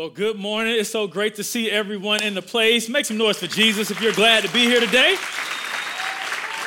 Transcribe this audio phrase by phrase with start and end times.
[0.00, 0.76] Well, good morning.
[0.78, 2.88] It's so great to see everyone in the place.
[2.88, 5.14] Make some noise for Jesus if you're glad to be here today.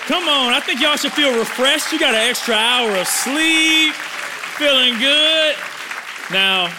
[0.06, 1.92] Come on, I think y'all should feel refreshed.
[1.92, 5.56] You got an extra hour of sleep, feeling good.
[6.32, 6.72] Now,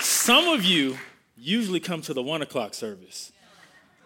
[0.00, 0.96] some of you
[1.36, 3.30] usually come to the one o'clock service,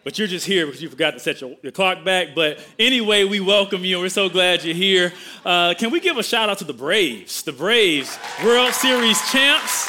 [0.02, 2.34] but you're just here because you forgot to set your, your clock back.
[2.34, 5.12] But anyway, we welcome you and we're so glad you're here.
[5.44, 7.44] Uh, can we give a shout out to the Braves?
[7.44, 9.88] The Braves, World Series champs.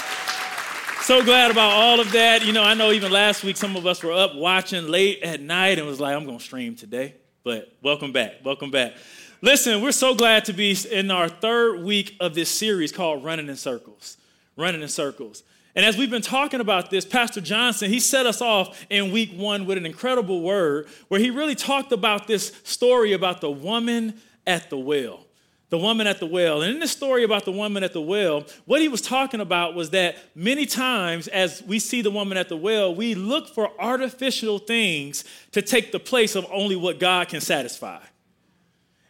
[1.03, 2.45] So glad about all of that.
[2.45, 5.41] You know, I know even last week some of us were up watching late at
[5.41, 7.15] night and was like, I'm going to stream today.
[7.43, 8.35] But welcome back.
[8.41, 8.93] Welcome back.
[9.41, 13.49] Listen, we're so glad to be in our third week of this series called Running
[13.49, 14.15] in Circles.
[14.55, 15.43] Running in Circles.
[15.75, 19.33] And as we've been talking about this, Pastor Johnson, he set us off in week
[19.33, 24.21] one with an incredible word where he really talked about this story about the woman
[24.47, 25.25] at the well
[25.73, 26.61] the woman at the well.
[26.61, 29.73] And in this story about the woman at the well, what he was talking about
[29.73, 33.71] was that many times as we see the woman at the well, we look for
[33.81, 37.99] artificial things to take the place of only what God can satisfy.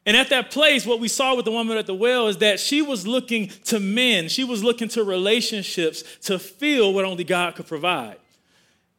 [0.05, 2.61] And at that place, what we saw with the woman at the well is that
[2.61, 7.55] she was looking to men, she was looking to relationships to feel what only God
[7.55, 8.19] could provide.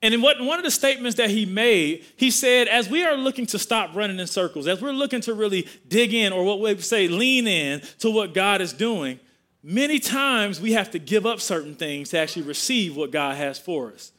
[0.05, 3.17] And in what, one of the statements that he made, he said, as we are
[3.17, 6.61] looking to stop running in circles, as we're looking to really dig in, or what
[6.61, 9.19] we say, lean in to what God is doing,
[9.63, 13.59] many times we have to give up certain things to actually receive what God has
[13.59, 14.13] for us.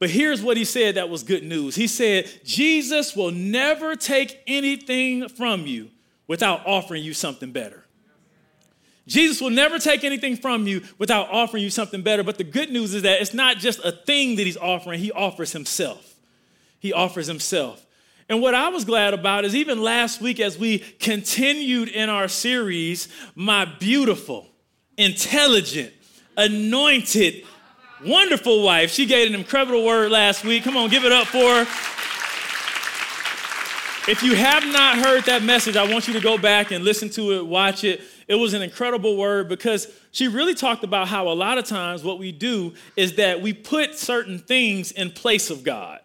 [0.00, 1.76] But here's what he said that was good news.
[1.76, 5.90] He said, Jesus will never take anything from you
[6.26, 7.84] without offering you something better.
[9.06, 12.22] Jesus will never take anything from you without offering you something better.
[12.22, 15.10] But the good news is that it's not just a thing that he's offering, he
[15.10, 16.14] offers himself.
[16.78, 17.84] He offers himself.
[18.28, 22.28] And what I was glad about is even last week, as we continued in our
[22.28, 24.46] series, My Beautiful,
[24.96, 25.92] Intelligent,
[26.36, 27.44] Anointed,
[28.04, 30.64] Wonderful Wife, she gave an incredible word last week.
[30.64, 31.66] Come on, give it up for her.
[34.10, 37.08] If you have not heard that message, I want you to go back and listen
[37.10, 38.00] to it, watch it.
[38.32, 42.02] It was an incredible word because she really talked about how a lot of times
[42.02, 46.00] what we do is that we put certain things in place of God.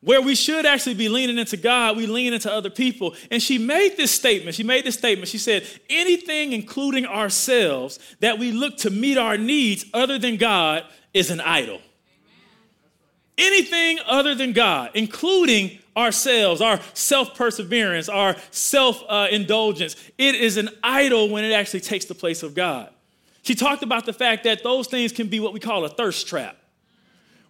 [0.00, 3.14] Where we should actually be leaning into God, we lean into other people.
[3.30, 4.56] And she made this statement.
[4.56, 5.28] She made this statement.
[5.28, 10.84] She said, anything, including ourselves, that we look to meet our needs other than God
[11.12, 11.82] is an idol.
[13.36, 19.96] Anything other than God, including ourselves, our self perseverance, our self uh, indulgence.
[20.18, 22.90] It is an idol when it actually takes the place of God.
[23.42, 26.26] She talked about the fact that those things can be what we call a thirst
[26.28, 26.56] trap,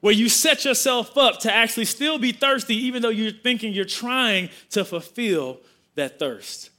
[0.00, 3.84] where you set yourself up to actually still be thirsty, even though you're thinking you're
[3.84, 5.58] trying to fulfill
[5.96, 6.70] that thirst.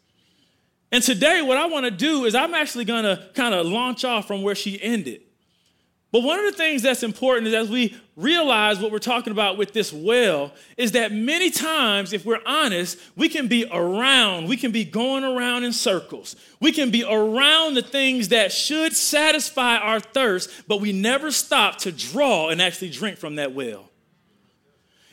[0.91, 4.03] And today, what I want to do is I'm actually going to kind of launch
[4.03, 5.21] off from where she ended.
[6.11, 9.57] But one of the things that's important is as we realize what we're talking about
[9.57, 14.57] with this well, is that many times, if we're honest, we can be around, we
[14.57, 16.35] can be going around in circles.
[16.59, 21.77] We can be around the things that should satisfy our thirst, but we never stop
[21.79, 23.89] to draw and actually drink from that well.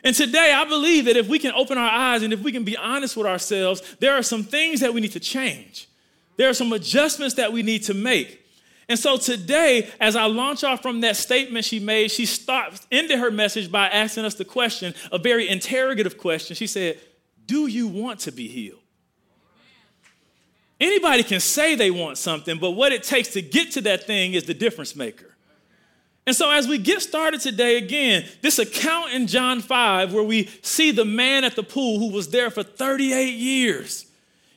[0.02, 2.64] And today, I believe that if we can open our eyes and if we can
[2.64, 5.88] be honest with ourselves, there are some things that we need to change.
[6.36, 8.44] There are some adjustments that we need to make.
[8.88, 13.18] And so today, as I launch off from that statement she made, she stopped, ended
[13.18, 16.56] her message by asking us the question, a very interrogative question.
[16.56, 16.98] She said,
[17.44, 18.80] Do you want to be healed?
[20.80, 24.34] Anybody can say they want something, but what it takes to get to that thing
[24.34, 25.34] is the difference maker.
[26.24, 30.48] And so, as we get started today, again, this account in John 5, where we
[30.62, 34.06] see the man at the pool who was there for 38 years,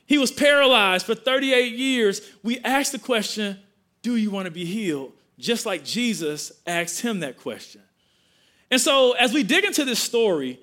[0.06, 2.20] he was paralyzed for 38 years.
[2.42, 3.58] We ask the question,
[4.02, 5.12] do you want to be healed?
[5.38, 7.80] Just like Jesus asked him that question.
[8.70, 10.60] And so, as we dig into this story,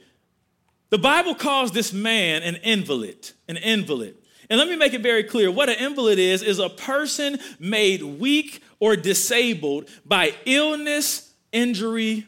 [0.89, 4.15] the Bible calls this man an invalid, an invalid.
[4.49, 8.01] And let me make it very clear what an invalid is is a person made
[8.01, 12.27] weak or disabled by illness, injury,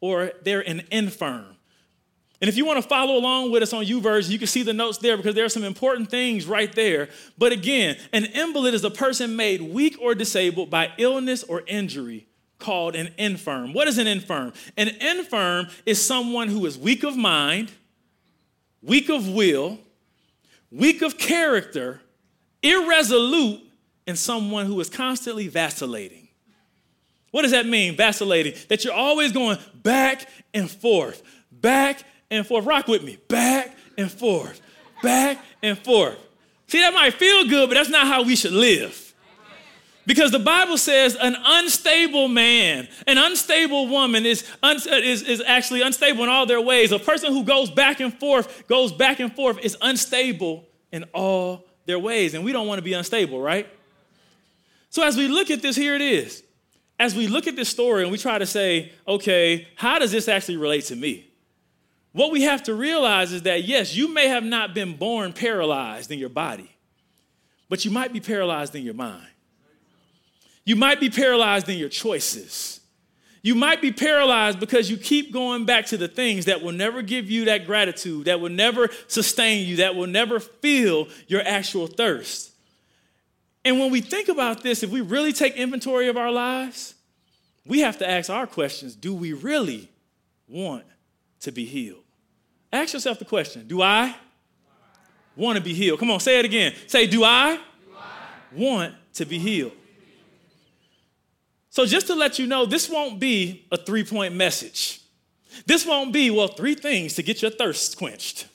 [0.00, 1.51] or they're an infirm.
[2.42, 4.72] And if you want to follow along with us on YouVersion, you can see the
[4.72, 7.08] notes there because there are some important things right there.
[7.38, 12.26] But again, an invalid is a person made weak or disabled by illness or injury
[12.58, 13.72] called an infirm.
[13.72, 14.52] What is an infirm?
[14.76, 17.70] An infirm is someone who is weak of mind,
[18.82, 19.78] weak of will,
[20.72, 22.00] weak of character,
[22.60, 23.60] irresolute,
[24.08, 26.26] and someone who is constantly vacillating.
[27.30, 28.54] What does that mean, vacillating?
[28.68, 31.22] That you're always going back and forth,
[31.52, 32.02] back
[32.32, 32.64] and forth.
[32.64, 33.18] Rock with me.
[33.28, 34.60] Back and forth.
[35.02, 36.18] Back and forth.
[36.66, 39.14] See, that might feel good, but that's not how we should live.
[40.04, 45.82] Because the Bible says an unstable man, an unstable woman is, un- is, is actually
[45.82, 46.90] unstable in all their ways.
[46.90, 51.64] A person who goes back and forth, goes back and forth, is unstable in all
[51.86, 52.34] their ways.
[52.34, 53.68] And we don't want to be unstable, right?
[54.90, 56.42] So as we look at this, here it is.
[56.98, 60.26] As we look at this story and we try to say, okay, how does this
[60.26, 61.31] actually relate to me?
[62.12, 66.10] What we have to realize is that, yes, you may have not been born paralyzed
[66.10, 66.70] in your body,
[67.68, 69.26] but you might be paralyzed in your mind.
[70.64, 72.80] You might be paralyzed in your choices.
[73.42, 77.02] You might be paralyzed because you keep going back to the things that will never
[77.02, 81.88] give you that gratitude, that will never sustain you, that will never fill your actual
[81.88, 82.52] thirst.
[83.64, 86.94] And when we think about this, if we really take inventory of our lives,
[87.66, 89.88] we have to ask our questions do we really
[90.46, 90.84] want
[91.40, 92.01] to be healed?
[92.72, 94.14] Ask yourself the question Do I
[95.36, 95.98] want to be healed?
[95.98, 96.74] Come on, say it again.
[96.86, 97.58] Say, Do I,
[98.52, 99.72] want to be healed?
[101.70, 105.00] So, just to let you know, this won't be a three point message.
[105.66, 108.46] This won't be, well, three things to get your thirst quenched.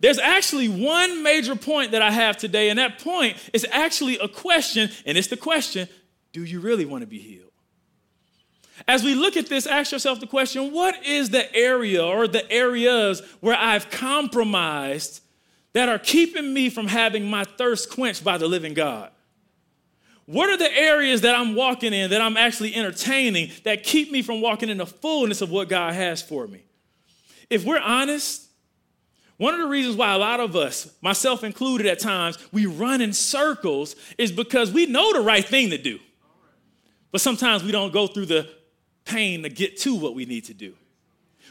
[0.00, 4.28] There's actually one major point that I have today, and that point is actually a
[4.28, 5.88] question, and it's the question
[6.32, 7.47] do you really want to be healed?
[8.86, 12.50] As we look at this, ask yourself the question what is the area or the
[12.50, 15.22] areas where I've compromised
[15.72, 19.10] that are keeping me from having my thirst quenched by the living God?
[20.26, 24.20] What are the areas that I'm walking in that I'm actually entertaining that keep me
[24.20, 26.64] from walking in the fullness of what God has for me?
[27.48, 28.48] If we're honest,
[29.38, 33.00] one of the reasons why a lot of us, myself included at times, we run
[33.00, 35.98] in circles is because we know the right thing to do.
[37.10, 38.50] But sometimes we don't go through the
[39.08, 40.74] pain to get to what we need to do.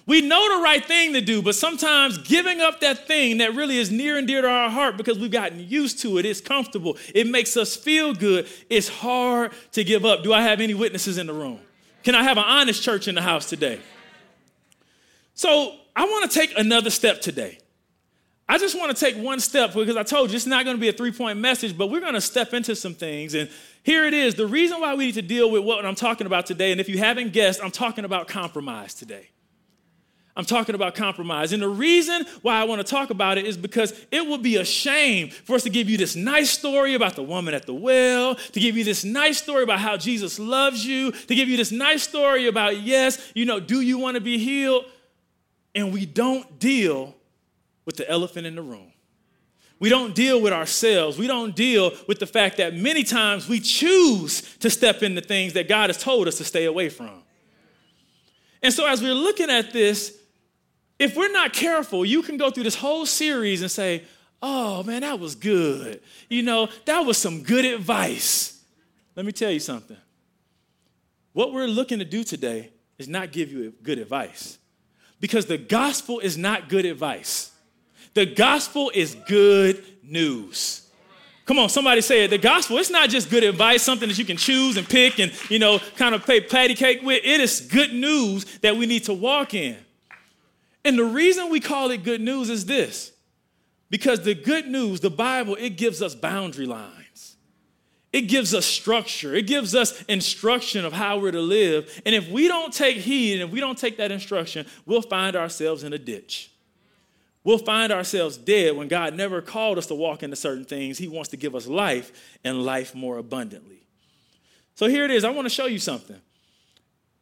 [0.06, 3.78] We know the right thing to do, but sometimes giving up that thing that really
[3.78, 6.98] is near and dear to our heart because we've gotten used to it, it's comfortable,
[7.14, 10.24] it makes us feel good, it's hard to give up.
[10.24, 11.60] Do I have any witnesses in the room?
[12.04, 13.82] Can I have an honest church in the house today?
[15.34, 17.60] So I want to take another step today.
[18.50, 20.82] I just want to take one step because I told you it's not going to
[20.82, 23.34] be a three point message, but we're going to step into some things.
[23.34, 23.50] And
[23.88, 26.46] here it is the reason why we need to deal with what I'm talking about
[26.46, 26.74] today.
[26.74, 29.30] And if you haven't guessed, I'm talking about compromise today.
[30.36, 31.54] I'm talking about compromise.
[31.54, 34.58] And the reason why I want to talk about it is because it would be
[34.58, 37.74] a shame for us to give you this nice story about the woman at the
[37.74, 41.56] well, to give you this nice story about how Jesus loves you, to give you
[41.56, 44.84] this nice story about, yes, you know, do you want to be healed?
[45.74, 47.16] And we don't deal
[47.86, 48.92] with the elephant in the room.
[49.80, 51.18] We don't deal with ourselves.
[51.18, 55.54] We don't deal with the fact that many times we choose to step into things
[55.54, 57.24] that God has told us to stay away from.
[58.64, 60.18] And so, as we're looking at this,
[60.98, 64.04] if we're not careful, you can go through this whole series and say,
[64.42, 66.02] oh man, that was good.
[66.30, 68.64] You know, that was some good advice.
[69.16, 69.98] Let me tell you something.
[71.34, 74.58] What we're looking to do today is not give you good advice
[75.20, 77.52] because the gospel is not good advice.
[78.18, 80.90] The gospel is good news.
[81.46, 82.30] Come on, somebody say it.
[82.30, 85.32] The gospel, it's not just good advice, something that you can choose and pick and,
[85.52, 87.22] you know, kind of pay patty cake with.
[87.24, 89.78] It is good news that we need to walk in.
[90.84, 93.12] And the reason we call it good news is this
[93.92, 97.36] because the good news, the Bible, it gives us boundary lines.
[98.12, 99.36] It gives us structure.
[99.36, 102.02] It gives us instruction of how we're to live.
[102.04, 105.36] And if we don't take heed and if we don't take that instruction, we'll find
[105.36, 106.50] ourselves in a ditch.
[107.48, 110.98] We'll find ourselves dead when God never called us to walk into certain things.
[110.98, 112.12] He wants to give us life
[112.44, 113.84] and life more abundantly.
[114.76, 115.24] So here it is.
[115.24, 116.20] I want to show you something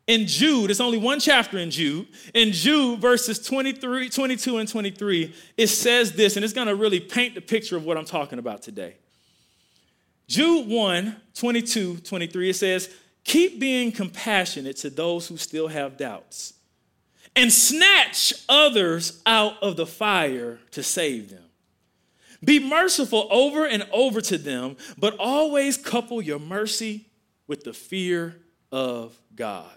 [0.07, 2.07] in Jude, it's only one chapter in Jude.
[2.33, 6.99] In Jude, verses 23, 22 and 23, it says this, and it's going to really
[6.99, 8.95] paint the picture of what I'm talking about today.
[10.27, 12.89] Jude 1, 22, 23, it says,
[13.23, 16.53] Keep being compassionate to those who still have doubts,
[17.35, 21.43] and snatch others out of the fire to save them.
[22.43, 27.07] Be merciful over and over to them, but always couple your mercy
[27.47, 28.35] with the fear
[28.71, 29.71] of God.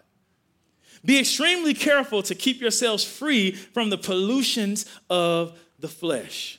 [1.05, 6.59] Be extremely careful to keep yourselves free from the pollutions of the flesh.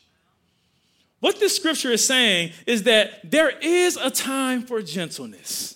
[1.19, 5.75] What this scripture is saying is that there is a time for gentleness.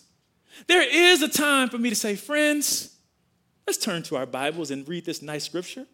[0.68, 2.92] There is a time for me to say, friends,
[3.67, 5.86] let's turn to our Bibles and read this nice scripture.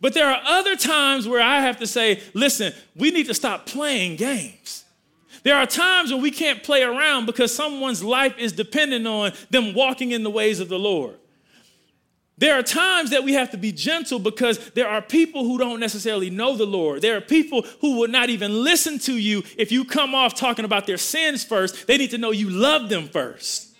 [0.00, 3.66] But there are other times where I have to say, listen, we need to stop
[3.66, 4.84] playing games.
[5.42, 9.74] There are times when we can't play around because someone's life is dependent on them
[9.74, 11.16] walking in the ways of the Lord.
[12.38, 15.78] There are times that we have to be gentle because there are people who don't
[15.78, 17.02] necessarily know the Lord.
[17.02, 20.64] There are people who will not even listen to you if you come off talking
[20.64, 21.86] about their sins first.
[21.86, 23.71] They need to know you love them first.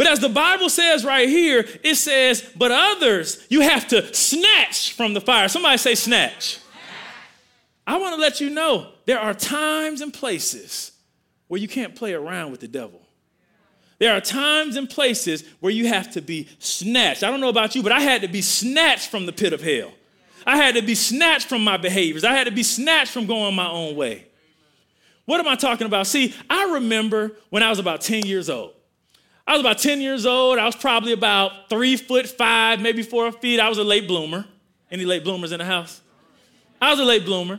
[0.00, 4.94] But as the Bible says right here, it says, but others you have to snatch
[4.94, 5.46] from the fire.
[5.46, 6.58] Somebody say, snatch.
[7.86, 10.92] I want to let you know there are times and places
[11.48, 13.02] where you can't play around with the devil.
[13.98, 17.22] There are times and places where you have to be snatched.
[17.22, 19.60] I don't know about you, but I had to be snatched from the pit of
[19.60, 19.92] hell.
[20.46, 22.24] I had to be snatched from my behaviors.
[22.24, 24.28] I had to be snatched from going my own way.
[25.26, 26.06] What am I talking about?
[26.06, 28.72] See, I remember when I was about 10 years old.
[29.50, 30.60] I was about 10 years old.
[30.60, 33.58] I was probably about three foot five, maybe four feet.
[33.58, 34.44] I was a late bloomer.
[34.92, 36.00] Any late bloomers in the house?
[36.80, 37.58] I was a late bloomer.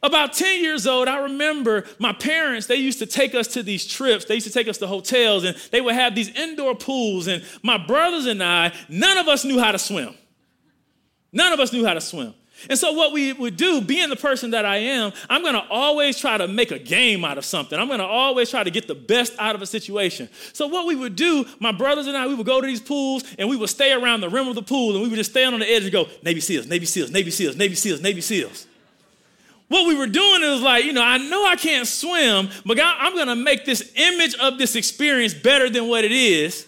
[0.00, 3.84] About 10 years old, I remember my parents, they used to take us to these
[3.84, 4.26] trips.
[4.26, 7.26] They used to take us to hotels and they would have these indoor pools.
[7.26, 10.14] And my brothers and I, none of us knew how to swim.
[11.32, 12.32] None of us knew how to swim.
[12.70, 16.18] And so, what we would do, being the person that I am, I'm gonna always
[16.18, 17.78] try to make a game out of something.
[17.78, 20.28] I'm gonna always try to get the best out of a situation.
[20.52, 23.24] So, what we would do, my brothers and I, we would go to these pools
[23.38, 25.54] and we would stay around the rim of the pool and we would just stand
[25.54, 28.66] on the edge and go, Navy SEALs, Navy SEALs, Navy SEALs, Navy SEALs, Navy SEALs
[29.68, 32.96] what we were doing is like, you know, I know I can't swim, but God,
[32.98, 36.66] I'm gonna make this image of this experience better than what it is,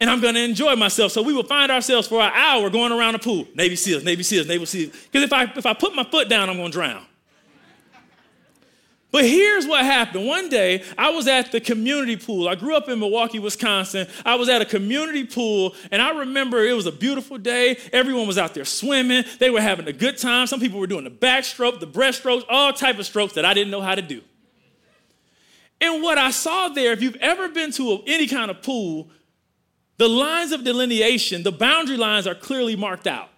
[0.00, 1.12] and I'm gonna enjoy myself.
[1.12, 4.22] So we will find ourselves for an hour going around the pool, Navy SEALs, Navy
[4.22, 4.92] SEALs, Navy SEALs.
[5.10, 7.04] Because if I if I put my foot down, I'm gonna drown.
[9.12, 10.26] But here's what happened.
[10.26, 12.48] One day, I was at the community pool.
[12.48, 14.06] I grew up in Milwaukee, Wisconsin.
[14.26, 17.78] I was at a community pool, and I remember it was a beautiful day.
[17.94, 19.24] Everyone was out there swimming.
[19.38, 20.46] They were having a good time.
[20.46, 23.70] Some people were doing the backstroke, the breaststrokes, all type of strokes that I didn't
[23.70, 24.20] know how to do.
[25.80, 29.10] And what I saw there, if you've ever been to any kind of pool,
[29.98, 33.28] the lines of delineation, the boundary lines are clearly marked out.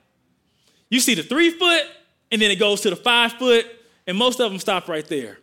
[0.91, 1.83] You see the three foot,
[2.33, 3.67] and then it goes to the five foot,
[4.07, 5.39] and most of them stop right there.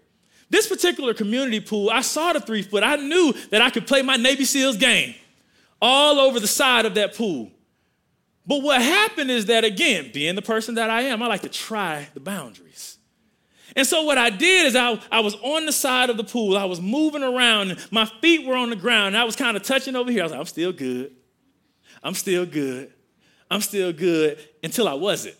[0.50, 2.84] This particular community pool, I saw the three foot.
[2.84, 5.16] I knew that I could play my Navy SEALs game
[5.82, 7.52] all over the side of that pool.
[8.46, 11.50] But what happened is that, again, being the person that I am, I like to
[11.50, 12.98] try the boundaries.
[13.76, 16.58] And so what I did is I, I was on the side of the pool.
[16.58, 19.64] I was moving around, and my feet were on the ground, I was kind of
[19.64, 20.22] touching over here.
[20.22, 21.12] I was like, I'm still good.
[22.04, 22.94] I'm still good.
[23.50, 25.36] I'm still good until I wasn't.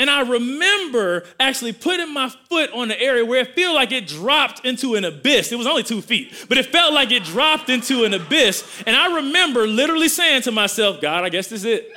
[0.00, 4.06] And I remember actually putting my foot on the area where it felt like it
[4.06, 5.50] dropped into an abyss.
[5.50, 8.82] It was only two feet, but it felt like it dropped into an abyss.
[8.86, 11.96] And I remember literally saying to myself, God, I guess this is it.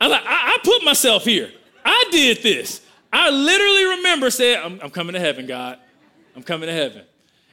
[0.00, 1.52] I, like, I, I put myself here.
[1.84, 2.80] I did this.
[3.12, 5.78] I literally remember saying, I'm, I'm coming to heaven, God.
[6.34, 7.04] I'm coming to heaven.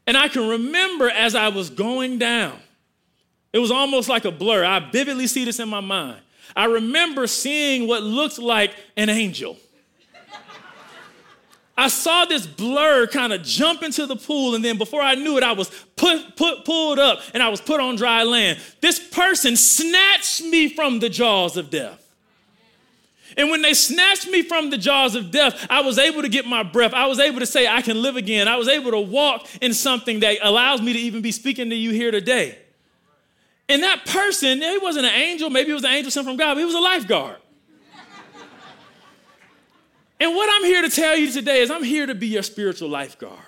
[0.07, 2.57] And I can remember as I was going down,
[3.51, 4.63] it was almost like a blur.
[4.63, 6.21] I vividly see this in my mind.
[6.55, 9.57] I remember seeing what looked like an angel.
[11.77, 15.37] I saw this blur kind of jump into the pool, and then before I knew
[15.37, 18.59] it, I was put, put, pulled up and I was put on dry land.
[18.81, 22.05] This person snatched me from the jaws of death.
[23.39, 26.45] And when they snatched me from the jaws of death, I was able to get
[26.45, 26.93] my breath.
[26.93, 28.49] I was able to say, I can live again.
[28.49, 31.75] I was able to walk in something that allows me to even be speaking to
[31.75, 32.57] you here today.
[33.69, 36.55] And that person, he wasn't an angel, maybe it was an angel sent from God,
[36.55, 37.37] but he was a lifeguard.
[40.19, 42.89] and what I'm here to tell you today is I'm here to be your spiritual
[42.89, 43.39] lifeguard.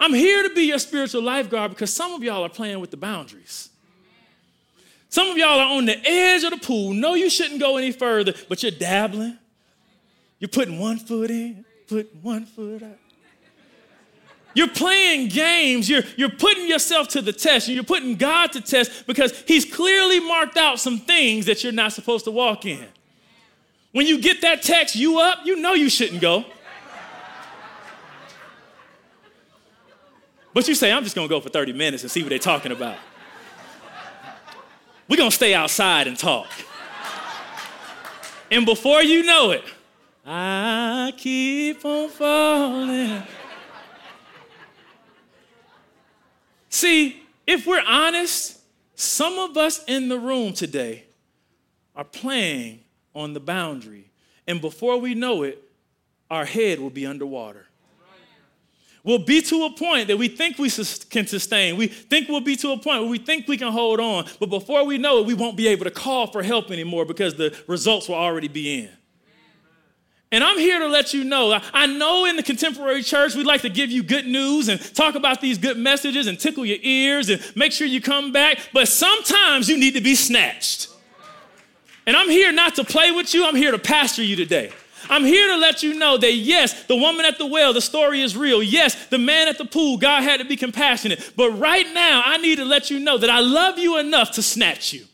[0.00, 2.96] I'm here to be your spiritual lifeguard because some of y'all are playing with the
[2.96, 3.68] boundaries.
[5.12, 6.94] Some of y'all are on the edge of the pool.
[6.94, 9.36] No, you shouldn't go any further, but you're dabbling.
[10.38, 12.96] You're putting one foot in, putting one foot out.
[14.54, 15.86] You're playing games.
[15.86, 17.68] You're, you're putting yourself to the test.
[17.68, 21.74] And You're putting God to test because He's clearly marked out some things that you're
[21.74, 22.86] not supposed to walk in.
[23.90, 26.46] When you get that text, you up, you know you shouldn't go.
[30.54, 32.72] But you say, I'm just gonna go for 30 minutes and see what they're talking
[32.72, 32.96] about.
[35.12, 36.48] We're gonna stay outside and talk.
[38.50, 39.62] And before you know it,
[40.24, 43.22] I keep on falling.
[46.70, 48.58] See, if we're honest,
[48.94, 51.04] some of us in the room today
[51.94, 52.80] are playing
[53.14, 54.10] on the boundary.
[54.46, 55.62] And before we know it,
[56.30, 57.66] our head will be underwater.
[59.04, 60.70] We'll be to a point that we think we
[61.10, 61.76] can sustain.
[61.76, 64.26] We think we'll be to a point where we think we can hold on.
[64.38, 67.34] But before we know it, we won't be able to call for help anymore because
[67.34, 68.90] the results will already be in.
[70.30, 71.60] And I'm here to let you know.
[71.74, 75.14] I know in the contemporary church, we like to give you good news and talk
[75.14, 78.58] about these good messages and tickle your ears and make sure you come back.
[78.72, 80.88] But sometimes you need to be snatched.
[82.06, 84.72] And I'm here not to play with you, I'm here to pastor you today.
[85.12, 88.22] I'm here to let you know that yes, the woman at the well, the story
[88.22, 88.62] is real.
[88.62, 91.34] Yes, the man at the pool, God had to be compassionate.
[91.36, 94.42] But right now, I need to let you know that I love you enough to
[94.42, 95.04] snatch you.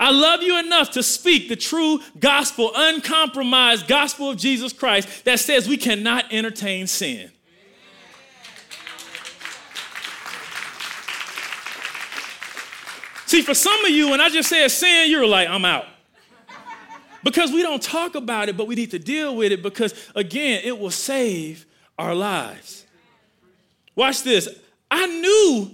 [0.00, 5.38] I love you enough to speak the true gospel, uncompromised gospel of Jesus Christ that
[5.38, 7.30] says we cannot entertain sin.
[13.26, 15.84] See, for some of you, when I just said sin, you're like, I'm out.
[17.24, 20.60] Because we don't talk about it, but we need to deal with it because, again,
[20.64, 21.66] it will save
[21.98, 22.86] our lives.
[23.96, 24.48] Watch this.
[24.90, 25.72] I knew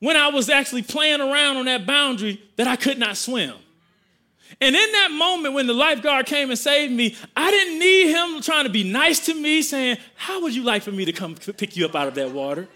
[0.00, 3.54] when I was actually playing around on that boundary that I could not swim.
[4.60, 8.42] And in that moment when the lifeguard came and saved me, I didn't need him
[8.42, 11.34] trying to be nice to me, saying, How would you like for me to come
[11.34, 12.68] pick you up out of that water?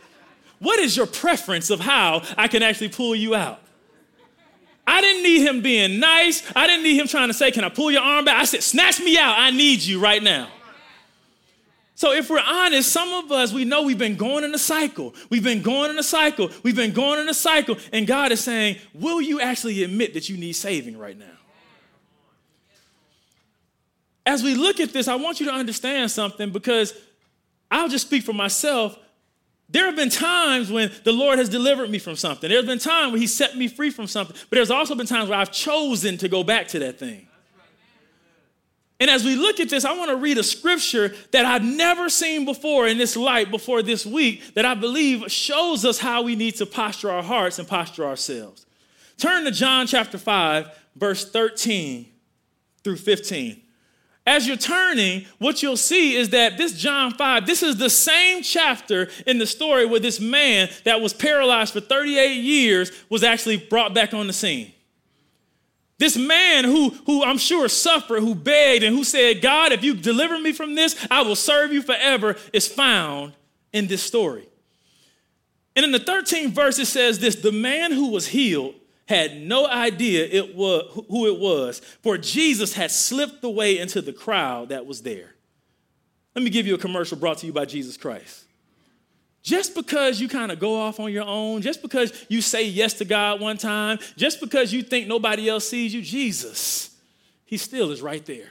[0.58, 3.60] What is your preference of how I can actually pull you out?
[4.86, 6.42] I didn't need him being nice.
[6.54, 8.40] I didn't need him trying to say, Can I pull your arm back?
[8.40, 9.34] I said, Snatch me out.
[9.38, 10.48] I need you right now.
[11.96, 15.14] So, if we're honest, some of us, we know we've been going in a cycle.
[15.30, 16.50] We've been going in a cycle.
[16.62, 17.78] We've been going in a cycle.
[17.92, 21.24] And God is saying, Will you actually admit that you need saving right now?
[24.24, 26.92] As we look at this, I want you to understand something because
[27.70, 28.98] I'll just speak for myself.
[29.68, 32.48] There have been times when the Lord has delivered me from something.
[32.48, 34.36] There's been times where He set me free from something.
[34.48, 37.26] But there's also been times where I've chosen to go back to that thing.
[38.98, 42.08] And as we look at this, I want to read a scripture that I've never
[42.08, 46.34] seen before in this light before this week that I believe shows us how we
[46.34, 48.64] need to posture our hearts and posture ourselves.
[49.18, 52.06] Turn to John chapter 5, verse 13
[52.84, 53.62] through 15.
[54.26, 58.42] As you're turning, what you'll see is that this John 5, this is the same
[58.42, 63.56] chapter in the story where this man that was paralyzed for 38 years was actually
[63.56, 64.72] brought back on the scene.
[65.98, 69.94] This man who, who I'm sure suffered, who begged, and who said, God, if you
[69.94, 73.32] deliver me from this, I will serve you forever, is found
[73.72, 74.48] in this story.
[75.76, 78.74] And in the 13th verse, it says this the man who was healed
[79.06, 84.12] had no idea it was, who it was, for Jesus had slipped away into the
[84.12, 85.34] crowd that was there.
[86.34, 88.44] Let me give you a commercial brought to you by Jesus Christ.
[89.42, 92.94] Just because you kind of go off on your own, just because you say yes
[92.94, 96.90] to God one time, just because you think nobody else sees you, Jesus,
[97.44, 98.48] He still is right there.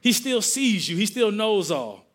[0.00, 2.06] He still sees you, He still knows all.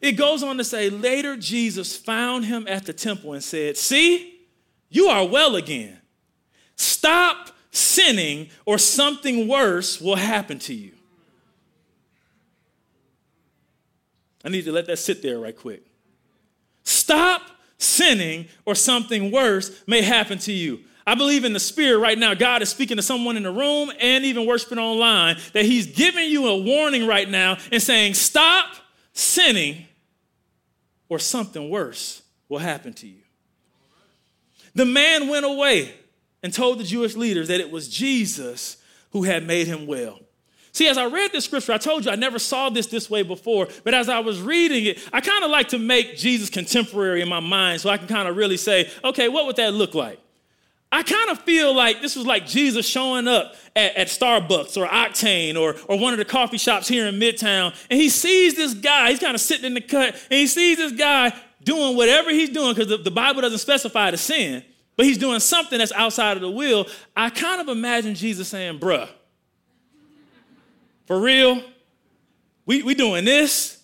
[0.00, 4.40] It goes on to say, later Jesus found him at the temple and said, See,
[4.88, 5.99] you are well again.
[6.80, 10.92] Stop sinning, or something worse will happen to you.
[14.42, 15.82] I need to let that sit there right quick.
[16.82, 17.42] Stop
[17.76, 20.80] sinning, or something worse may happen to you.
[21.06, 22.32] I believe in the spirit right now.
[22.32, 26.30] God is speaking to someone in the room and even worshiping online that He's giving
[26.30, 28.70] you a warning right now and saying, Stop
[29.12, 29.86] sinning,
[31.10, 33.20] or something worse will happen to you.
[34.74, 35.92] The man went away
[36.42, 38.76] and told the Jewish leaders that it was Jesus
[39.10, 40.20] who had made him well.
[40.72, 43.22] See, as I read this scripture, I told you I never saw this this way
[43.22, 47.22] before, but as I was reading it, I kind of like to make Jesus contemporary
[47.22, 49.94] in my mind so I can kind of really say, okay, what would that look
[49.94, 50.20] like?
[50.92, 54.88] I kind of feel like this was like Jesus showing up at, at, Starbucks or
[54.88, 58.74] Octane or, or one of the coffee shops here in Midtown, and he sees this
[58.74, 62.30] guy, he's kind of sitting in the cut, and he sees this guy doing whatever
[62.30, 64.64] he's doing because the, the Bible doesn't specify the sin,
[65.00, 66.86] but he's doing something that's outside of the will.
[67.16, 69.08] I kind of imagine Jesus saying, bruh,
[71.06, 71.62] for real?
[72.66, 73.82] We, we doing this?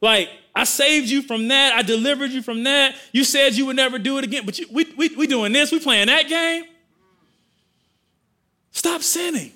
[0.00, 1.74] Like, I saved you from that.
[1.74, 2.96] I delivered you from that.
[3.12, 5.70] You said you would never do it again, but you, we, we, we doing this.
[5.70, 6.64] We playing that game.
[8.70, 9.52] Stop sinning,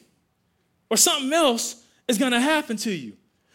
[0.91, 3.15] or something else is going to happen to you.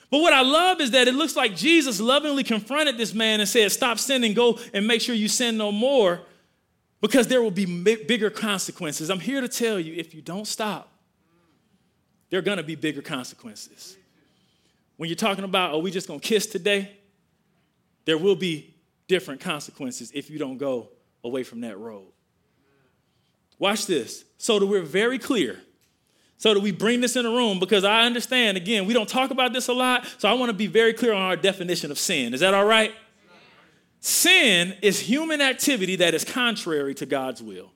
[0.10, 3.48] But what I love is that it looks like Jesus lovingly confronted this man and
[3.48, 6.22] said, Stop sinning, go and make sure you sin no more
[7.02, 9.10] because there will be bigger consequences.
[9.10, 10.90] I'm here to tell you if you don't stop,
[12.30, 13.96] there are going to be bigger consequences.
[14.98, 16.92] When you're talking about, are we just going to kiss today?
[18.06, 18.74] There will be
[19.08, 20.90] different consequences if you don't go
[21.24, 22.08] away from that road.
[23.60, 24.26] Watch this.
[24.38, 25.62] So that we're very clear,
[26.38, 29.32] so that we bring this in the room, because I understand, again, we don't talk
[29.32, 31.98] about this a lot, so I want to be very clear on our definition of
[31.98, 32.34] sin.
[32.34, 32.94] Is that all right?
[34.00, 37.72] Sin is human activity that is contrary to God's will.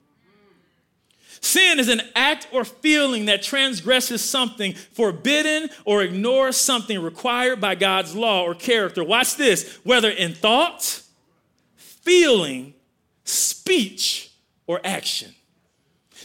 [1.42, 7.74] Sin is an act or feeling that transgresses something forbidden or ignores something required by
[7.74, 9.02] God's law or character.
[9.02, 11.02] Watch this whether in thought,
[11.74, 12.74] feeling,
[13.24, 14.30] speech,
[14.68, 15.34] or action.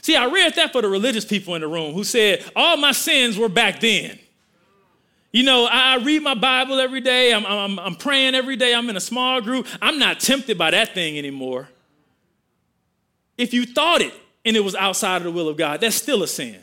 [0.04, 2.92] See, I read that for the religious people in the room who said, All my
[2.92, 4.20] sins were back then.
[5.38, 8.90] You know, I read my Bible every day, I'm, I'm, I'm praying every day, I'm
[8.90, 9.68] in a small group.
[9.80, 11.70] I'm not tempted by that thing anymore.
[13.38, 16.24] If you thought it, and it was outside of the will of God, that's still
[16.24, 16.58] a sin.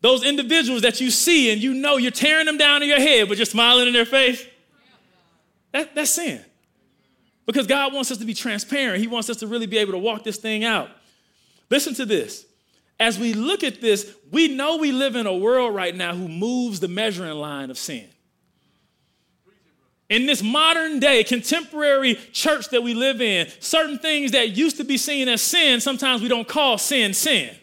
[0.00, 3.28] Those individuals that you see and you know you're tearing them down in your head,
[3.28, 4.44] but you're smiling in their face,
[5.70, 6.44] that, that's sin.
[7.46, 9.00] Because God wants us to be transparent.
[9.00, 10.90] He wants us to really be able to walk this thing out.
[11.70, 12.46] Listen to this.
[13.00, 16.28] As we look at this, we know we live in a world right now who
[16.28, 18.08] moves the measuring line of sin.
[20.08, 24.84] In this modern day, contemporary church that we live in, certain things that used to
[24.84, 27.54] be seen as sin, sometimes we don't call sin sin.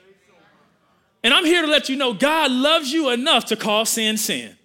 [1.24, 4.58] And I'm here to let you know God loves you enough to call sin sin.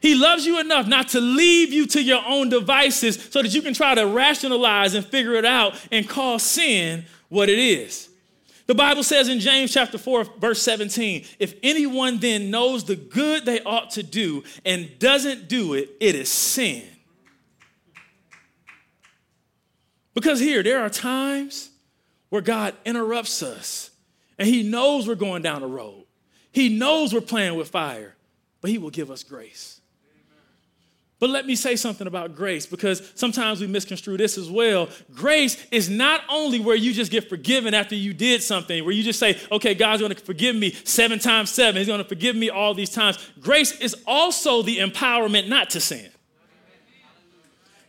[0.00, 3.60] He loves you enough not to leave you to your own devices so that you
[3.60, 8.09] can try to rationalize and figure it out and call sin what it is.
[8.70, 13.44] The Bible says in James chapter 4, verse 17, if anyone then knows the good
[13.44, 16.84] they ought to do and doesn't do it, it is sin.
[20.14, 21.70] Because here, there are times
[22.28, 23.90] where God interrupts us
[24.38, 26.04] and He knows we're going down a road.
[26.52, 28.14] He knows we're playing with fire,
[28.60, 29.79] but He will give us grace.
[31.20, 34.88] But let me say something about grace because sometimes we misconstrue this as well.
[35.14, 39.02] Grace is not only where you just get forgiven after you did something, where you
[39.02, 42.72] just say, okay, God's gonna forgive me seven times seven, He's gonna forgive me all
[42.72, 43.18] these times.
[43.38, 46.08] Grace is also the empowerment not to sin.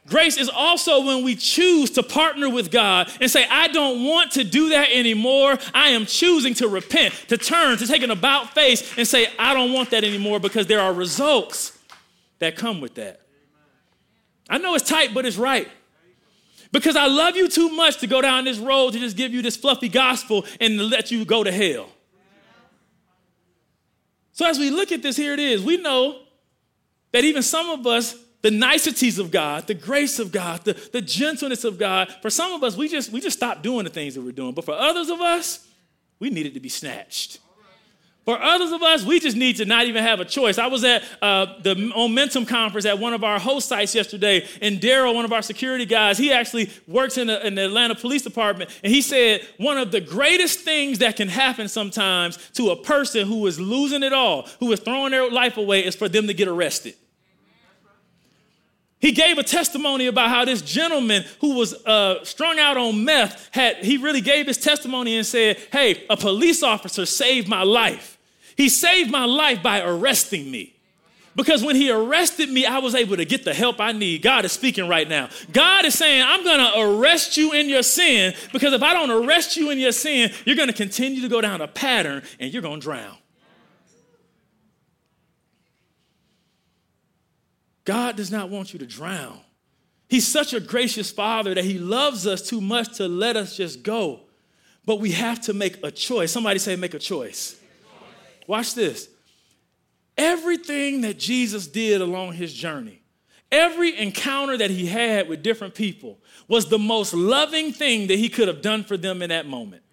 [0.07, 4.31] Grace is also when we choose to partner with God and say, I don't want
[4.31, 5.57] to do that anymore.
[5.73, 9.53] I am choosing to repent, to turn, to take an about face and say, I
[9.53, 11.77] don't want that anymore because there are results
[12.39, 13.20] that come with that.
[14.51, 15.67] I know it's tight, but it's right.
[16.71, 19.41] Because I love you too much to go down this road to just give you
[19.41, 21.89] this fluffy gospel and let you go to hell.
[24.33, 25.63] So, as we look at this, here it is.
[25.63, 26.19] We know
[27.11, 31.01] that even some of us the niceties of God, the grace of God, the, the
[31.01, 32.13] gentleness of God.
[32.21, 34.53] For some of us, we just we just stopped doing the things that we're doing.
[34.53, 35.67] But for others of us,
[36.19, 37.39] we needed to be snatched.
[38.25, 40.59] For others of us, we just need to not even have a choice.
[40.59, 44.79] I was at uh, the Momentum Conference at one of our host sites yesterday, and
[44.79, 48.21] Daryl, one of our security guys, he actually works in the, in the Atlanta Police
[48.21, 52.75] Department, and he said one of the greatest things that can happen sometimes to a
[52.75, 56.27] person who is losing it all, who is throwing their life away, is for them
[56.27, 56.93] to get arrested.
[59.01, 63.49] He gave a testimony about how this gentleman who was uh, strung out on meth
[63.51, 68.19] had, he really gave his testimony and said, Hey, a police officer saved my life.
[68.55, 70.75] He saved my life by arresting me.
[71.35, 74.21] Because when he arrested me, I was able to get the help I need.
[74.21, 75.29] God is speaking right now.
[75.51, 79.09] God is saying, I'm going to arrest you in your sin because if I don't
[79.09, 82.51] arrest you in your sin, you're going to continue to go down a pattern and
[82.51, 83.17] you're going to drown.
[87.85, 89.39] God does not want you to drown.
[90.07, 93.81] He's such a gracious father that he loves us too much to let us just
[93.81, 94.21] go.
[94.85, 96.31] But we have to make a choice.
[96.31, 97.59] Somebody say, make a choice.
[98.47, 99.07] Watch this.
[100.17, 103.01] Everything that Jesus did along his journey,
[103.51, 108.27] every encounter that he had with different people, was the most loving thing that he
[108.27, 109.83] could have done for them in that moment.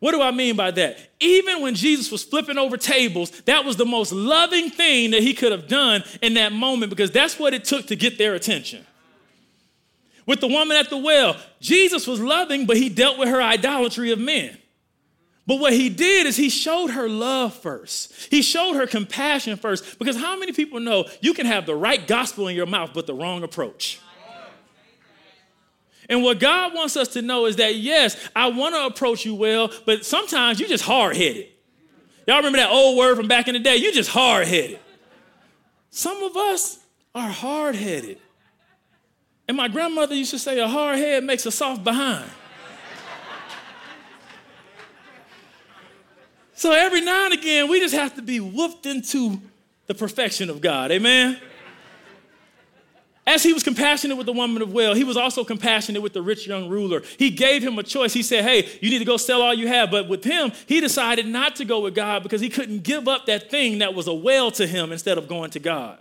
[0.00, 0.98] What do I mean by that?
[1.20, 5.34] Even when Jesus was flipping over tables, that was the most loving thing that he
[5.34, 8.84] could have done in that moment because that's what it took to get their attention.
[10.26, 14.10] With the woman at the well, Jesus was loving, but he dealt with her idolatry
[14.10, 14.56] of men.
[15.46, 18.12] But what he did is he showed her love first.
[18.30, 19.98] He showed her compassion first.
[19.98, 23.06] Because how many people know you can have the right gospel in your mouth, but
[23.06, 24.00] the wrong approach?
[26.10, 29.36] And what God wants us to know is that, yes, I want to approach you
[29.36, 31.46] well, but sometimes you're just hard headed.
[32.26, 33.76] Y'all remember that old word from back in the day?
[33.76, 34.80] You're just hard headed.
[35.90, 36.80] Some of us
[37.14, 38.18] are hard headed.
[39.46, 42.28] And my grandmother used to say, a hard head makes a soft behind.
[46.54, 49.40] so every now and again, we just have to be whooped into
[49.86, 50.90] the perfection of God.
[50.90, 51.40] Amen?
[53.26, 56.22] As he was compassionate with the woman of well, he was also compassionate with the
[56.22, 57.02] rich young ruler.
[57.18, 58.12] He gave him a choice.
[58.12, 59.90] He said, Hey, you need to go sell all you have.
[59.90, 63.26] But with him, he decided not to go with God because he couldn't give up
[63.26, 65.98] that thing that was a well to him instead of going to God.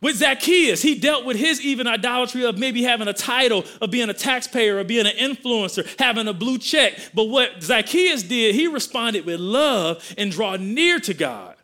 [0.00, 4.10] With Zacchaeus, he dealt with his even idolatry of maybe having a title, of being
[4.10, 6.98] a taxpayer, or being an influencer, having a blue check.
[7.14, 11.56] But what Zacchaeus did, he responded with love and draw near to God.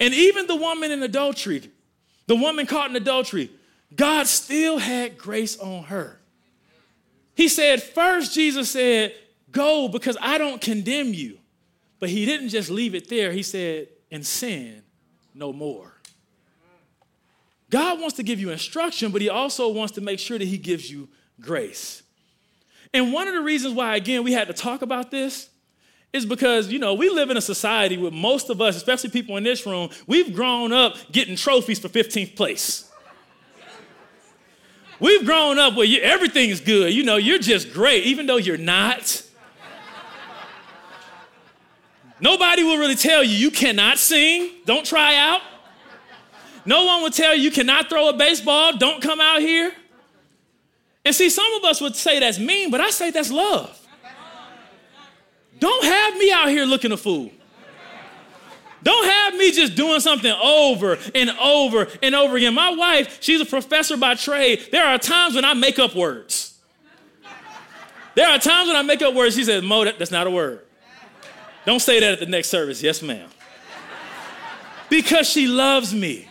[0.00, 1.70] And even the woman in adultery,
[2.30, 3.50] the woman caught in adultery,
[3.92, 6.20] God still had grace on her.
[7.34, 9.16] He said, first, Jesus said,
[9.50, 11.38] Go because I don't condemn you.
[11.98, 13.32] But he didn't just leave it there.
[13.32, 14.84] He said, And sin
[15.34, 15.92] no more.
[17.68, 20.56] God wants to give you instruction, but he also wants to make sure that he
[20.56, 21.08] gives you
[21.40, 22.04] grace.
[22.94, 25.50] And one of the reasons why, again, we had to talk about this
[26.12, 29.36] is because, you know, we live in a society where most of us, especially people
[29.36, 32.90] in this room, we've grown up getting trophies for 15th place.
[34.98, 36.92] We've grown up where you, everything is good.
[36.92, 39.22] You know, you're just great, even though you're not.
[42.20, 45.40] Nobody will really tell you you cannot sing, don't try out.
[46.66, 49.72] No one will tell you you cannot throw a baseball, don't come out here.
[51.02, 53.79] And see, some of us would say that's mean, but I say that's love.
[55.60, 57.30] Don't have me out here looking a fool.
[58.82, 62.54] Don't have me just doing something over and over and over again.
[62.54, 64.68] My wife, she's a professor by trade.
[64.72, 66.58] There are times when I make up words.
[68.14, 69.36] There are times when I make up words.
[69.36, 70.64] She says, Mo, that, that's not a word.
[71.66, 72.82] Don't say that at the next service.
[72.82, 73.28] Yes, ma'am.
[74.88, 76.26] Because she loves me.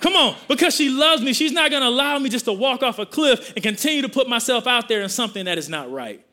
[0.00, 3.00] Come on, because she loves me, she's not gonna allow me just to walk off
[3.00, 6.24] a cliff and continue to put myself out there in something that is not right.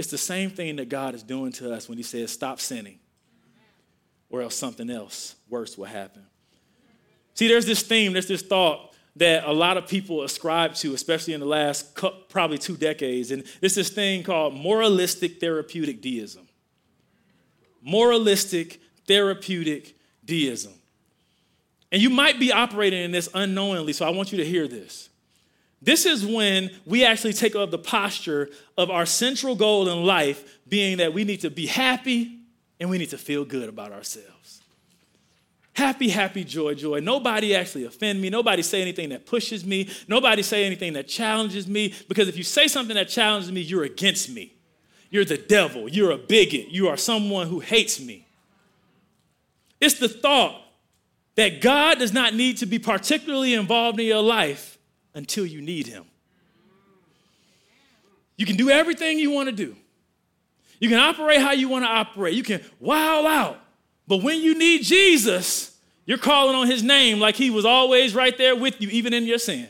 [0.00, 2.98] It's the same thing that God is doing to us when He says, Stop sinning,
[4.30, 6.22] or else something else worse will happen.
[7.34, 11.34] See, there's this theme, there's this thought that a lot of people ascribe to, especially
[11.34, 16.48] in the last probably two decades, and it's this thing called moralistic therapeutic deism.
[17.82, 20.72] Moralistic therapeutic deism.
[21.92, 25.09] And you might be operating in this unknowingly, so I want you to hear this.
[25.82, 30.58] This is when we actually take up the posture of our central goal in life
[30.68, 32.40] being that we need to be happy
[32.78, 34.60] and we need to feel good about ourselves.
[35.72, 37.00] Happy, happy, joy, joy.
[37.00, 38.28] Nobody actually offend me.
[38.28, 39.88] Nobody say anything that pushes me.
[40.08, 41.94] Nobody say anything that challenges me.
[42.08, 44.52] Because if you say something that challenges me, you're against me.
[45.08, 45.88] You're the devil.
[45.88, 46.68] You're a bigot.
[46.68, 48.26] You are someone who hates me.
[49.80, 50.60] It's the thought
[51.36, 54.69] that God does not need to be particularly involved in your life
[55.14, 56.04] until you need Him.
[58.36, 59.76] You can do everything you want to do.
[60.78, 62.34] You can operate how you want to operate.
[62.34, 63.58] You can wow out.
[64.08, 68.36] But when you need Jesus, you're calling on his name like he was always right
[68.36, 69.68] there with you, even in your sin.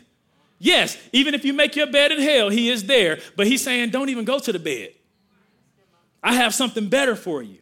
[0.58, 3.18] Yes, even if you make your bed in hell, he is there.
[3.36, 4.90] But he's saying, don't even go to the bed.
[6.22, 7.58] I have something better for you.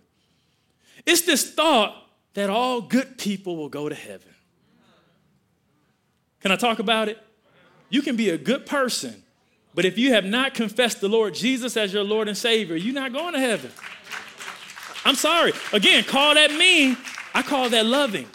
[1.07, 1.97] It's this thought
[2.35, 4.35] that all good people will go to heaven.
[6.41, 7.19] Can I talk about it?
[7.90, 9.22] You can be a good person,
[9.74, 12.94] but if you have not confessed the Lord Jesus as your Lord and Savior, you're
[12.94, 13.70] not going to heaven.
[15.05, 15.53] I'm sorry.
[15.72, 16.96] Again, call that mean.
[17.35, 18.27] I call that loving.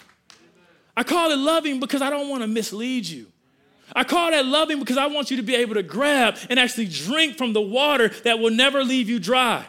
[0.96, 3.28] I call it loving because I don't want to mislead you.
[3.96, 6.88] I call that loving because I want you to be able to grab and actually
[6.88, 9.66] drink from the water that will never leave you dry.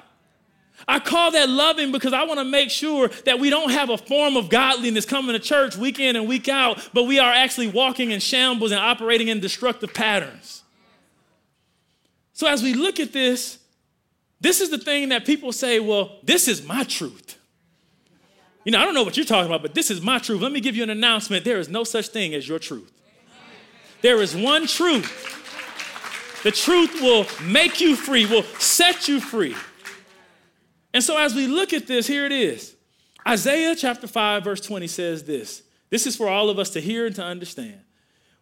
[0.87, 3.99] I call that loving because I want to make sure that we don't have a
[3.99, 7.69] form of godliness coming to church week in and week out, but we are actually
[7.69, 10.63] walking in shambles and operating in destructive patterns.
[12.33, 13.59] So as we look at this,
[14.41, 17.39] this is the thing that people say, well, this is my truth.
[18.65, 20.41] You know, I don't know what you're talking about, but this is my truth.
[20.41, 21.45] Let me give you an announcement.
[21.45, 22.91] There is no such thing as your truth.
[24.03, 25.31] There is one truth.
[26.43, 29.55] The truth will make you free, will set you free.
[30.95, 32.77] And so as we look at this, here it is.
[33.27, 35.63] Isaiah chapter 5, verse 20 says this.
[35.91, 37.81] This is for all of us to hear and to understand.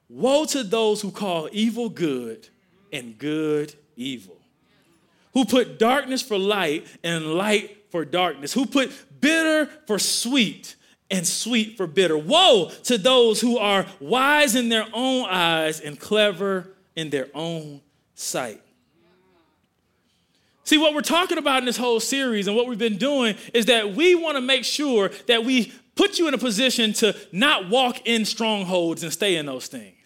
[0.09, 2.49] Woe to those who call evil good
[2.93, 4.37] and good evil,
[5.33, 10.77] who put darkness for light and light for darkness, who put bitter for sweet
[11.11, 12.19] and sweet for bitter.
[12.19, 17.81] Woe to those who are wise in their own eyes and clever in their own
[18.15, 18.61] sight.
[20.65, 23.67] See, what we're talking about in this whole series and what we've been doing is
[23.67, 27.69] that we want to make sure that we put you in a position to not
[27.69, 29.97] walk in strongholds and stay in those things.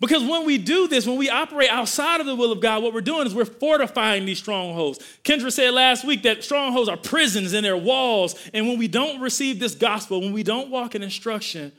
[0.00, 2.94] Because when we do this, when we operate outside of the will of God, what
[2.94, 5.00] we're doing is we're fortifying these strongholds.
[5.24, 8.36] Kendra said last week that strongholds are prisons in their walls.
[8.54, 11.72] And when we don't receive this gospel, when we don't walk in instruction,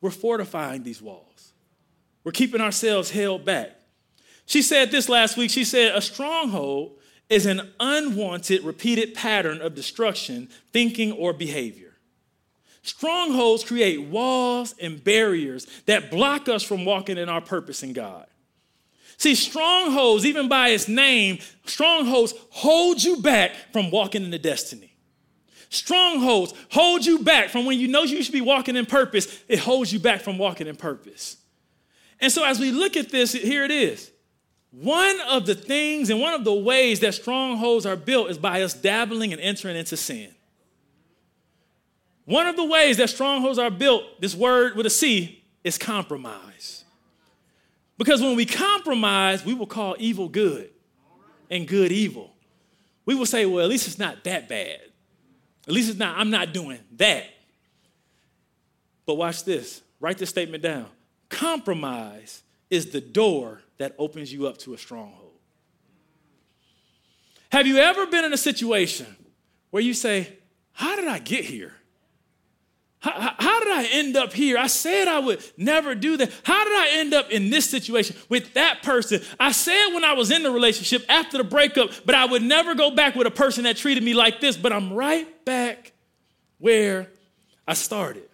[0.00, 1.52] we're fortifying these walls.
[2.24, 3.77] We're keeping ourselves held back.
[4.48, 5.50] She said this last week.
[5.50, 11.98] She said, A stronghold is an unwanted, repeated pattern of destruction, thinking, or behavior.
[12.82, 18.26] Strongholds create walls and barriers that block us from walking in our purpose in God.
[19.18, 24.94] See, strongholds, even by its name, strongholds hold you back from walking in the destiny.
[25.68, 29.58] Strongholds hold you back from when you know you should be walking in purpose, it
[29.58, 31.36] holds you back from walking in purpose.
[32.18, 34.10] And so, as we look at this, here it is.
[34.70, 38.62] One of the things and one of the ways that strongholds are built is by
[38.62, 40.34] us dabbling and entering into sin.
[42.26, 46.84] One of the ways that strongholds are built, this word with a C, is compromise.
[47.96, 50.70] Because when we compromise, we will call evil good
[51.50, 52.34] and good evil.
[53.06, 54.80] We will say, well, at least it's not that bad.
[55.66, 57.24] At least it's not, I'm not doing that.
[59.06, 59.80] But watch this.
[59.98, 60.86] Write this statement down.
[61.30, 65.32] Compromise is the door that opens you up to a stronghold.
[67.50, 69.06] Have you ever been in a situation
[69.70, 70.38] where you say,
[70.72, 71.74] How did I get here?
[73.00, 74.58] How, how, did I end up here?
[74.58, 76.32] I said I would never do that.
[76.42, 79.20] How did I end up in this situation with that person?
[79.38, 82.74] I said when I was in the relationship after the breakup, but I would never
[82.74, 85.92] go back with a person that treated me like this, but I'm right back
[86.58, 87.08] where
[87.68, 88.27] I started.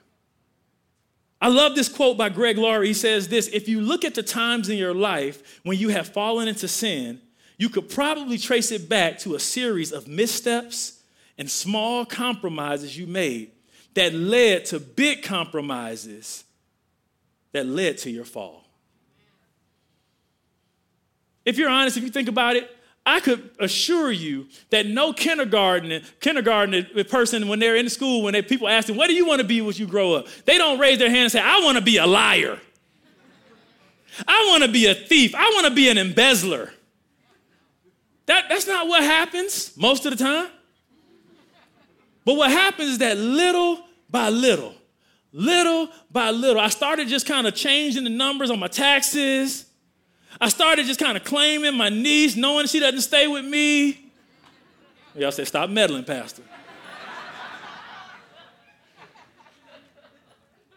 [1.45, 2.87] I love this quote by Greg Laurie.
[2.87, 6.09] He says this If you look at the times in your life when you have
[6.09, 7.21] fallen into sin,
[7.59, 11.03] you could probably trace it back to a series of missteps
[11.37, 13.51] and small compromises you made
[13.93, 16.45] that led to big compromises
[17.53, 18.65] that led to your fall.
[21.45, 22.75] If you're honest, if you think about it,
[23.07, 28.43] I could assure you that no kindergarten kindergarten person, when they're in school, when they,
[28.43, 30.79] people ask them, "What do you want to be when you grow up?" They don't
[30.79, 32.59] raise their hand and say, "I want to be a liar.
[34.27, 35.35] I want to be a thief.
[35.35, 36.73] I want to be an embezzler."
[38.27, 40.49] That, that's not what happens most of the time.
[42.25, 44.75] But what happens is that little by little,
[45.31, 49.67] little by little, I started just kind of changing the numbers on my taxes.
[50.41, 54.11] I started just kind of claiming my niece, knowing she doesn't stay with me.
[55.15, 56.43] Y'all said, stop meddling, Pastor.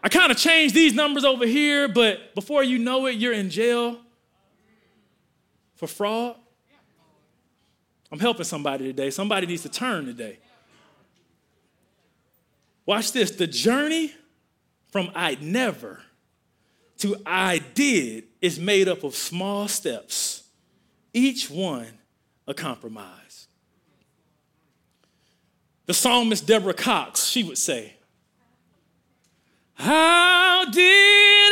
[0.04, 3.50] I kind of changed these numbers over here, but before you know it, you're in
[3.50, 3.98] jail
[5.76, 6.36] for fraud.
[8.12, 9.10] I'm helping somebody today.
[9.10, 10.40] Somebody needs to turn today.
[12.86, 14.14] Watch this the journey
[14.92, 16.02] from I never
[17.00, 20.44] to I did is made up of small steps,
[21.14, 21.98] each one
[22.48, 23.48] a compromise.
[25.86, 27.96] The psalmist Deborah Cox, she would say,
[29.76, 30.82] How did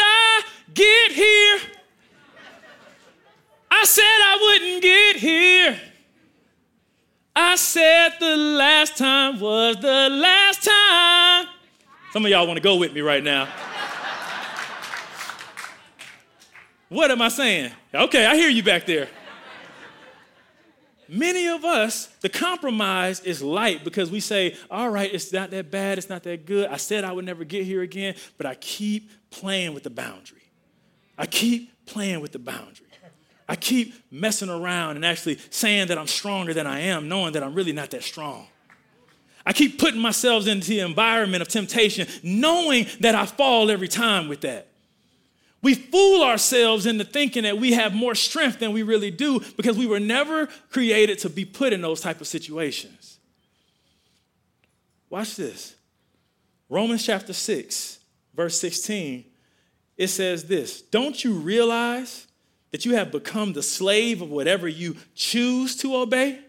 [0.01, 0.43] I
[0.73, 1.59] get here?
[3.71, 5.79] I said I wouldn't get here.
[7.35, 11.47] I said the last time was the last time.
[12.13, 13.47] Some of y'all want to go with me right now.
[16.95, 17.71] What am I saying?
[17.93, 19.09] Okay, I hear you back there.
[21.07, 25.69] Many of us, the compromise is light because we say, all right, it's not that
[25.69, 26.69] bad, it's not that good.
[26.69, 30.41] I said I would never get here again, but I keep playing with the boundary.
[31.17, 32.87] I keep playing with the boundary.
[33.47, 37.43] I keep messing around and actually saying that I'm stronger than I am, knowing that
[37.43, 38.47] I'm really not that strong.
[39.45, 44.27] I keep putting myself into the environment of temptation, knowing that I fall every time
[44.27, 44.69] with that.
[45.65, 49.75] We fool ourselves into thinking that we have more strength than we really do because
[49.75, 53.17] we were never created to be put in those type of situations.
[55.09, 55.75] Watch this.
[56.69, 57.97] Romans chapter 6,
[58.35, 59.25] verse 16,
[59.97, 62.27] it says this Don't you realize
[62.69, 66.41] that you have become the slave of whatever you choose to obey?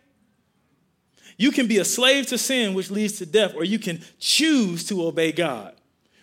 [1.38, 4.84] You can be a slave to sin, which leads to death, or you can choose
[4.88, 5.74] to obey God,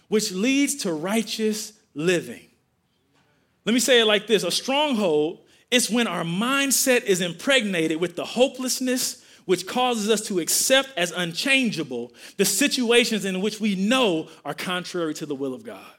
[0.09, 2.49] which leads to righteous living.
[3.65, 5.39] Let me say it like this a stronghold
[5.71, 11.11] is when our mindset is impregnated with the hopelessness which causes us to accept as
[11.11, 15.93] unchangeable the situations in which we know are contrary to the will of God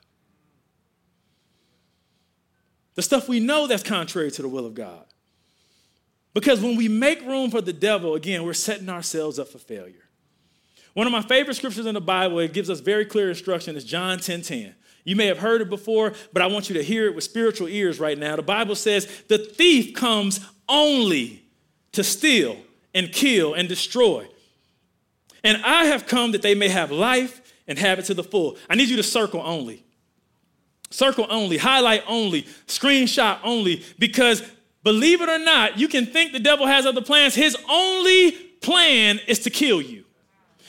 [2.94, 5.04] the stuff we know that's contrary to the will of God.
[6.32, 10.08] Because when we make room for the devil, again, we're setting ourselves up for failure.
[10.94, 13.84] One of my favorite scriptures in the Bible, it gives us very clear instruction, is
[13.84, 14.74] John 10 10.
[15.04, 17.68] You may have heard it before, but I want you to hear it with spiritual
[17.68, 18.36] ears right now.
[18.36, 21.44] The Bible says, The thief comes only
[21.92, 22.56] to steal
[22.94, 24.26] and kill and destroy.
[25.42, 28.56] And I have come that they may have life and have it to the full.
[28.68, 29.84] I need you to circle only
[30.94, 34.42] circle only, highlight only, screenshot only, because
[34.84, 37.34] believe it or not, you can think the devil has other plans.
[37.34, 38.32] His only
[38.62, 40.04] plan is to kill you.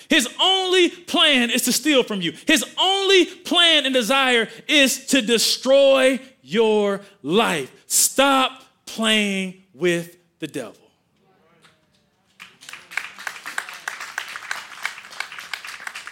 [0.09, 2.33] His only plan is to steal from you.
[2.45, 7.71] His only plan and desire is to destroy your life.
[7.87, 10.85] Stop playing with the devil.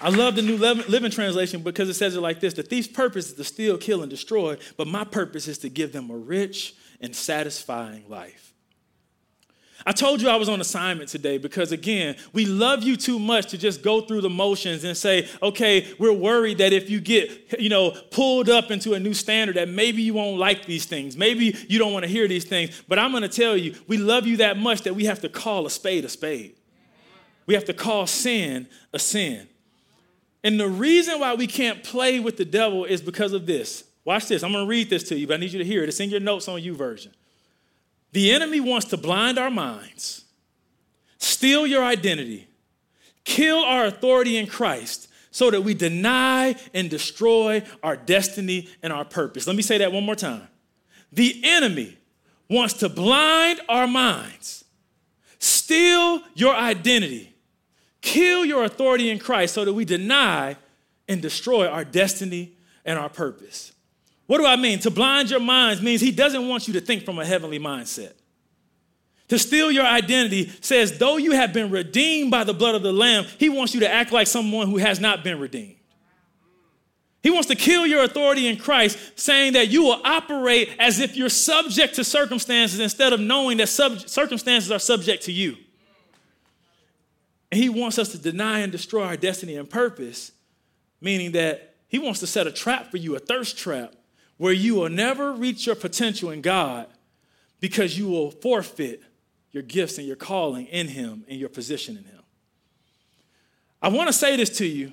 [0.04, 3.30] I love the New Living Translation because it says it like this The thief's purpose
[3.30, 6.76] is to steal, kill, and destroy, but my purpose is to give them a rich
[7.00, 8.53] and satisfying life.
[9.86, 13.48] I told you I was on assignment today because, again, we love you too much
[13.48, 17.60] to just go through the motions and say, okay, we're worried that if you get,
[17.60, 21.18] you know, pulled up into a new standard, that maybe you won't like these things.
[21.18, 22.82] Maybe you don't want to hear these things.
[22.88, 25.30] But I'm going to tell you, we love you that much that we have to
[25.30, 26.56] call a spade a spade.
[27.46, 29.48] We have to call sin a sin.
[30.46, 33.84] And the reason why we can't play with the devil is because of this.
[34.06, 34.44] Watch this.
[34.44, 35.90] I'm going to read this to you, but I need you to hear it.
[35.90, 37.10] It's in your notes on YouVersion.
[38.14, 40.24] The enemy wants to blind our minds,
[41.18, 42.48] steal your identity,
[43.26, 49.04] kill our authority in Christ so that we deny and destroy our destiny and our
[49.04, 49.48] purpose.
[49.48, 50.48] Let me say that one more time.
[51.12, 51.98] The enemy
[52.50, 54.64] wants to blind our minds,
[55.40, 57.34] steal your identity,
[58.02, 60.56] kill your authority in Christ so that we deny
[61.10, 62.54] and destroy our destiny
[62.86, 63.73] and our purpose.
[64.34, 64.80] What do I mean?
[64.80, 68.14] To blind your minds means he doesn't want you to think from a heavenly mindset.
[69.28, 72.92] To steal your identity says, though you have been redeemed by the blood of the
[72.92, 75.76] Lamb, he wants you to act like someone who has not been redeemed.
[77.22, 81.16] He wants to kill your authority in Christ, saying that you will operate as if
[81.16, 85.58] you're subject to circumstances instead of knowing that sub- circumstances are subject to you.
[87.52, 90.32] And he wants us to deny and destroy our destiny and purpose,
[91.00, 93.94] meaning that he wants to set a trap for you, a thirst trap,
[94.44, 96.88] where you will never reach your potential in God
[97.62, 99.02] because you will forfeit
[99.54, 102.20] your gifts and your calling in Him and your position in Him.
[103.82, 104.92] I want to say this to you,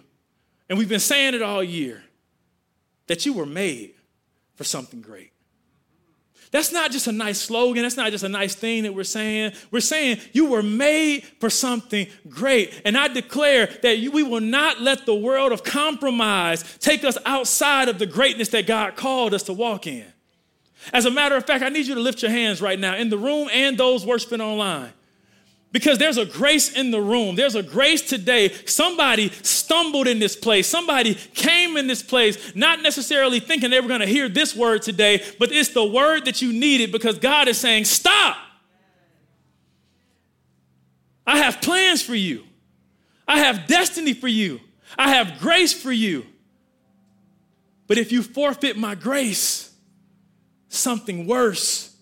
[0.68, 2.04] and we've been saying it all year
[3.08, 3.94] that you were made
[4.54, 5.32] for something great.
[6.50, 7.84] That's not just a nice slogan.
[7.84, 9.52] That's not just a nice thing that we're saying.
[9.70, 12.82] We're saying you were made for something great.
[12.84, 17.16] And I declare that you, we will not let the world of compromise take us
[17.24, 20.06] outside of the greatness that God called us to walk in.
[20.92, 23.10] As a matter of fact, I need you to lift your hands right now in
[23.10, 24.92] the room and those worshiping online.
[25.72, 27.36] Because there's a grace in the room.
[27.36, 28.52] There's a grace today.
[28.66, 30.66] Somebody stumbled in this place.
[30.66, 34.82] Somebody came in this place, not necessarily thinking they were going to hear this word
[34.82, 38.36] today, but it's the word that you needed because God is saying, Stop.
[41.24, 42.44] I have plans for you.
[43.28, 44.58] I have destiny for you.
[44.98, 46.26] I have grace for you.
[47.86, 49.72] But if you forfeit my grace,
[50.68, 51.94] something worse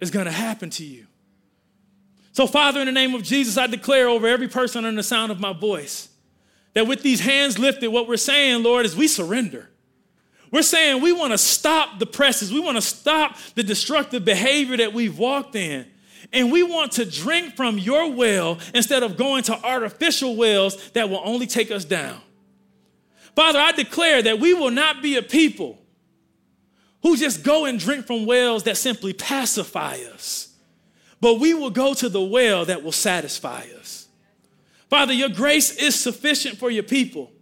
[0.00, 1.06] is going to happen to you.
[2.36, 5.32] So, Father, in the name of Jesus, I declare over every person under the sound
[5.32, 6.10] of my voice
[6.74, 9.70] that with these hands lifted, what we're saying, Lord, is we surrender.
[10.52, 12.52] We're saying we want to stop the presses.
[12.52, 15.86] We want to stop the destructive behavior that we've walked in.
[16.30, 21.08] And we want to drink from your well instead of going to artificial wells that
[21.08, 22.20] will only take us down.
[23.34, 25.78] Father, I declare that we will not be a people
[27.02, 30.45] who just go and drink from wells that simply pacify us,
[31.20, 34.08] but we will go to the well that will satisfy us.
[34.88, 37.32] Father, your grace is sufficient for your people.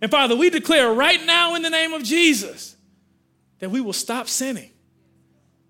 [0.00, 2.76] And Father, we declare right now in the name of Jesus
[3.58, 4.70] that we will stop sinning.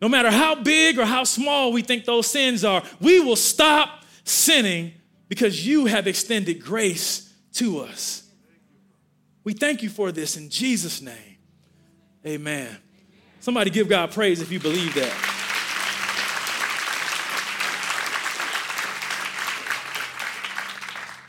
[0.00, 4.04] No matter how big or how small we think those sins are, we will stop
[4.24, 4.92] sinning
[5.28, 8.28] because you have extended grace to us.
[9.44, 11.38] We thank you for this in Jesus' name.
[12.26, 12.76] Amen.
[13.40, 15.37] Somebody give God praise if you believe that.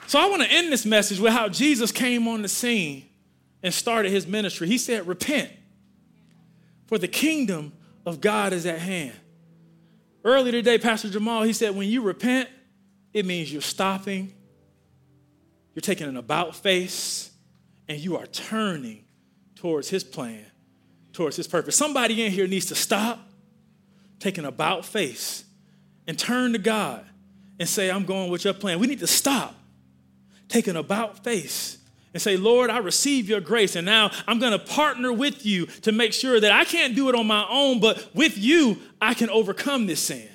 [0.09, 3.07] So I want to end this message with how Jesus came on the scene
[3.61, 4.67] and started his ministry.
[4.67, 5.51] He said, Repent,
[6.87, 7.73] for the kingdom
[8.07, 9.13] of God is at hand.
[10.23, 12.49] Earlier today, Pastor Jamal, he said, When you repent,
[13.13, 14.33] it means you're stopping,
[15.75, 17.29] you're taking an about face,
[17.87, 19.05] and you are turning
[19.53, 20.43] towards his plan
[21.13, 21.75] towards his purpose.
[21.75, 23.19] Somebody in here needs to stop,
[24.19, 25.43] take an about face,
[26.07, 27.05] and turn to God
[27.59, 28.79] and say, I'm going with your plan.
[28.79, 29.53] We need to stop,
[30.49, 31.77] take an about face,
[32.13, 35.67] and say, Lord, I receive your grace, and now I'm going to partner with you
[35.67, 39.13] to make sure that I can't do it on my own, but with you, I
[39.13, 40.27] can overcome this sin.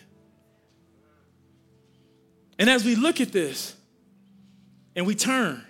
[2.59, 3.75] And as we look at this
[4.95, 5.65] and we turn,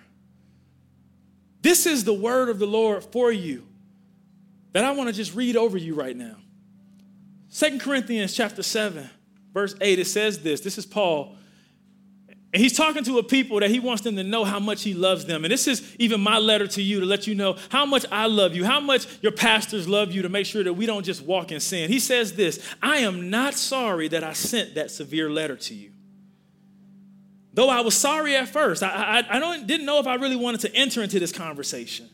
[1.61, 3.65] this is the word of the Lord for you
[4.73, 6.35] that I want to just read over you right now.
[7.49, 9.09] Second Corinthians chapter 7,
[9.51, 10.61] verse 8, it says this.
[10.61, 11.35] This is Paul.
[12.55, 14.93] And he's talking to a people that he wants them to know how much he
[14.93, 15.43] loves them.
[15.43, 18.27] And this is even my letter to you to let you know how much I
[18.27, 21.21] love you, how much your pastors love you to make sure that we don't just
[21.21, 21.91] walk in sin.
[21.91, 25.91] He says this I am not sorry that I sent that severe letter to you.
[27.53, 28.87] Though I was sorry at first, I,
[29.19, 32.09] I, I don't, didn't know if I really wanted to enter into this conversation.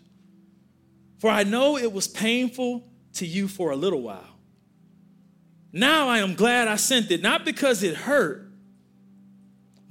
[1.19, 4.39] For I know it was painful to you for a little while.
[5.71, 8.50] Now I am glad I sent it, not because it hurt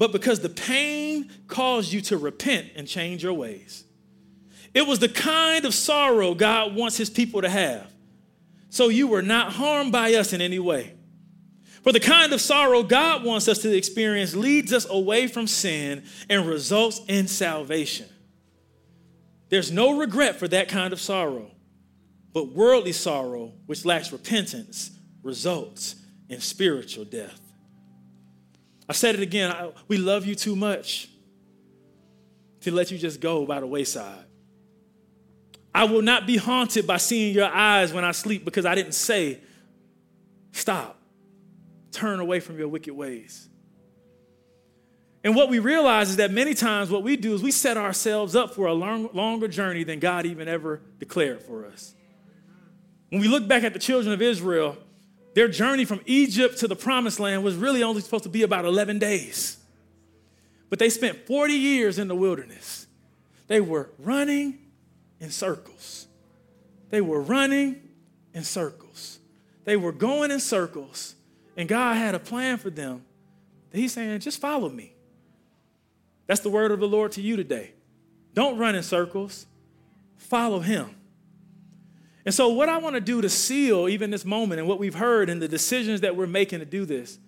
[0.01, 3.85] but because the pain caused you to repent and change your ways.
[4.73, 7.93] It was the kind of sorrow God wants his people to have.
[8.71, 10.95] So you were not harmed by us in any way.
[11.83, 16.05] For the kind of sorrow God wants us to experience leads us away from sin
[16.31, 18.09] and results in salvation.
[19.51, 21.51] There's no regret for that kind of sorrow,
[22.33, 24.93] but worldly sorrow, which lacks repentance,
[25.23, 25.97] results
[26.31, 27.50] in spiritual death.
[28.91, 29.53] I said it again.
[29.53, 31.09] I, we love you too much
[32.62, 34.24] to let you just go by the wayside.
[35.72, 38.95] I will not be haunted by seeing your eyes when I sleep because I didn't
[38.95, 39.38] say,
[40.51, 40.99] stop,
[41.93, 43.49] turn away from your wicked ways.
[45.22, 48.34] And what we realize is that many times what we do is we set ourselves
[48.34, 51.95] up for a long, longer journey than God even ever declared for us.
[53.11, 54.76] When we look back at the children of Israel,
[55.41, 58.66] their journey from Egypt to the promised land was really only supposed to be about
[58.66, 59.57] 11 days.
[60.68, 62.86] But they spent 40 years in the wilderness.
[63.47, 64.59] They were running
[65.18, 66.07] in circles.
[66.91, 67.80] They were running
[68.34, 69.18] in circles.
[69.64, 71.14] They were going in circles.
[71.57, 73.03] And God had a plan for them.
[73.72, 74.93] He's saying, just follow me.
[76.26, 77.70] That's the word of the Lord to you today.
[78.34, 79.47] Don't run in circles,
[80.18, 80.97] follow Him.
[82.25, 84.95] And so, what I want to do to seal even this moment and what we've
[84.95, 87.18] heard and the decisions that we're making to do this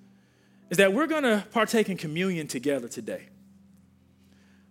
[0.71, 3.29] is that we're going to partake in communion together today.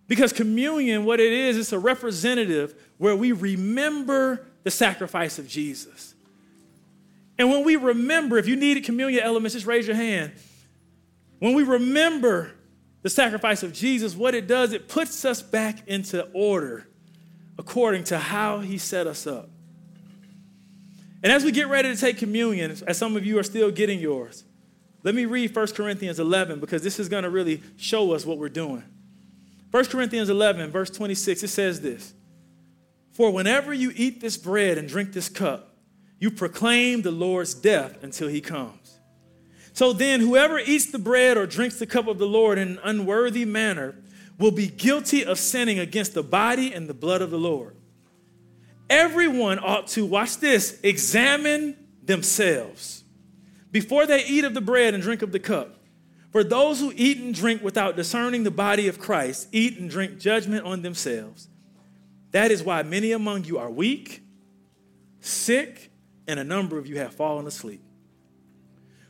[0.08, 6.14] Because communion, what it is, it's a representative where we remember the sacrifice of Jesus.
[7.38, 10.32] And when we remember, if you need communion elements, just raise your hand.
[11.38, 12.52] When we remember
[13.02, 16.86] the sacrifice of Jesus, what it does, it puts us back into order
[17.58, 19.50] according to how he set us up.
[21.22, 24.00] And as we get ready to take communion, as some of you are still getting
[24.00, 24.44] yours,
[25.04, 28.38] let me read 1 Corinthians 11 because this is going to really show us what
[28.38, 28.84] we're doing.
[29.70, 32.12] 1 Corinthians 11, verse 26, it says this
[33.12, 35.76] For whenever you eat this bread and drink this cup,
[36.18, 38.98] you proclaim the Lord's death until he comes.
[39.72, 42.80] So then, whoever eats the bread or drinks the cup of the Lord in an
[42.84, 43.96] unworthy manner
[44.38, 47.76] will be guilty of sinning against the body and the blood of the Lord
[48.92, 53.04] everyone ought to, watch this, examine themselves
[53.70, 55.78] before they eat of the bread and drink of the cup.
[56.30, 60.18] For those who eat and drink without discerning the body of Christ eat and drink
[60.18, 61.48] judgment on themselves.
[62.30, 64.22] That is why many among you are weak,
[65.20, 65.90] sick,
[66.26, 67.82] and a number of you have fallen asleep.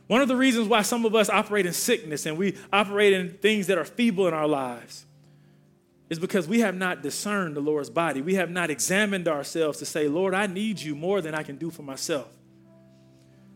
[0.07, 3.31] One of the reasons why some of us operate in sickness and we operate in
[3.37, 5.05] things that are feeble in our lives
[6.13, 8.21] is because we have not discerned the Lord's body.
[8.21, 11.55] We have not examined ourselves to say, Lord, I need you more than I can
[11.55, 12.27] do for myself.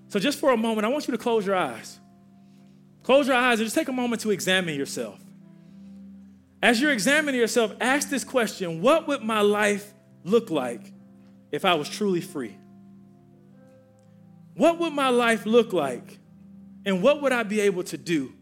[0.09, 1.99] So, just for a moment, I want you to close your eyes.
[3.03, 5.19] Close your eyes and just take a moment to examine yourself.
[6.63, 9.93] As you're examining yourself, ask this question What would my life
[10.23, 10.91] look like
[11.51, 12.57] if I was truly free?
[14.55, 16.17] What would my life look like?
[16.87, 18.33] And what would I be able to do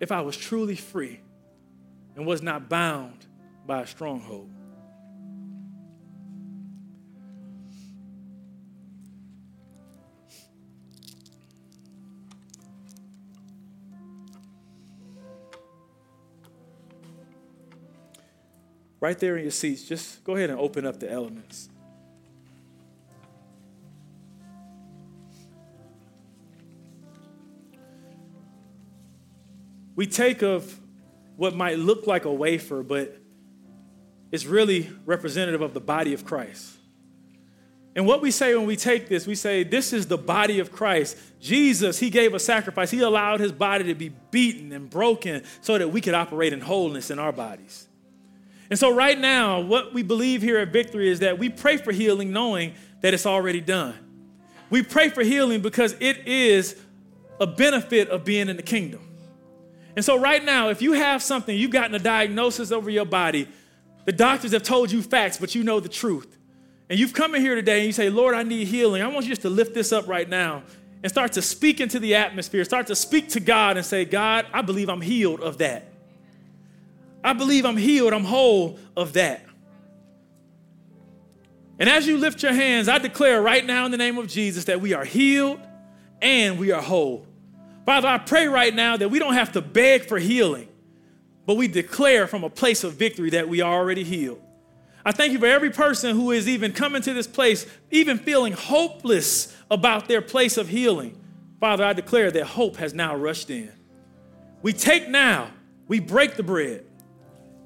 [0.00, 1.20] if I was truly free?
[2.16, 3.26] And was not bound
[3.66, 4.50] by a stronghold.
[19.00, 21.68] Right there in your seats, just go ahead and open up the elements.
[29.96, 30.81] We take of
[31.36, 33.16] what might look like a wafer, but
[34.30, 36.78] it's really representative of the body of Christ.
[37.94, 40.72] And what we say when we take this, we say, This is the body of
[40.72, 41.18] Christ.
[41.40, 42.90] Jesus, He gave a sacrifice.
[42.90, 46.60] He allowed His body to be beaten and broken so that we could operate in
[46.60, 47.86] wholeness in our bodies.
[48.70, 51.92] And so, right now, what we believe here at Victory is that we pray for
[51.92, 52.72] healing knowing
[53.02, 53.94] that it's already done.
[54.70, 56.80] We pray for healing because it is
[57.38, 59.06] a benefit of being in the kingdom.
[59.94, 63.46] And so, right now, if you have something, you've gotten a diagnosis over your body,
[64.04, 66.38] the doctors have told you facts, but you know the truth.
[66.88, 69.02] And you've come in here today and you say, Lord, I need healing.
[69.02, 70.62] I want you just to lift this up right now
[71.02, 72.64] and start to speak into the atmosphere.
[72.64, 75.88] Start to speak to God and say, God, I believe I'm healed of that.
[77.24, 79.44] I believe I'm healed, I'm whole of that.
[81.78, 84.64] And as you lift your hands, I declare right now in the name of Jesus
[84.64, 85.60] that we are healed
[86.20, 87.26] and we are whole.
[87.84, 90.68] Father, I pray right now that we don't have to beg for healing,
[91.46, 94.40] but we declare from a place of victory that we are already healed.
[95.04, 98.52] I thank you for every person who is even coming to this place, even feeling
[98.52, 101.18] hopeless about their place of healing.
[101.58, 103.72] Father, I declare that hope has now rushed in.
[104.62, 105.50] We take now,
[105.88, 106.84] we break the bread,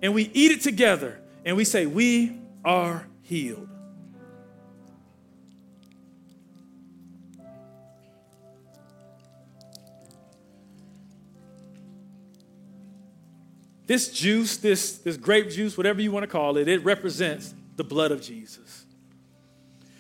[0.03, 3.69] and we eat it together, and we say, We are healed.
[13.87, 17.85] This juice, this, this grape juice, whatever you want to call it, it represents the
[17.85, 18.85] blood of Jesus.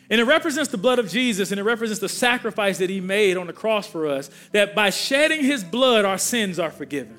[0.08, 3.36] And it represents the blood of Jesus and it represents the sacrifice that he made
[3.36, 7.18] on the cross for us, that by shedding his blood, our sins are forgiven.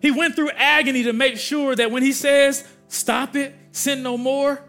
[0.00, 4.16] He went through agony to make sure that when he says, stop it, sin no
[4.16, 4.62] more,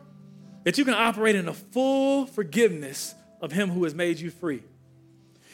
[0.64, 4.64] that you can operate in the full forgiveness of him who has made you free.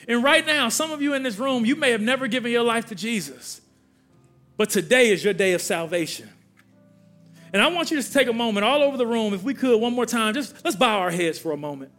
[0.08, 2.64] And right now, some of you in this room, you may have never given your
[2.64, 3.62] life to Jesus.
[4.58, 6.30] But today is your day of salvation.
[7.54, 9.80] And I want you to take a moment all over the room, if we could,
[9.80, 11.92] one more time, just let's bow our heads for a moment.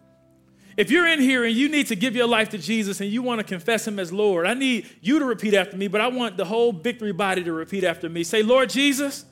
[0.77, 3.23] If you're in here and you need to give your life to Jesus and you
[3.23, 6.09] want to confess him as Lord, I need you to repeat after me, but I
[6.09, 8.23] want the whole victory body to repeat after me.
[8.25, 9.25] Say, Lord Jesus,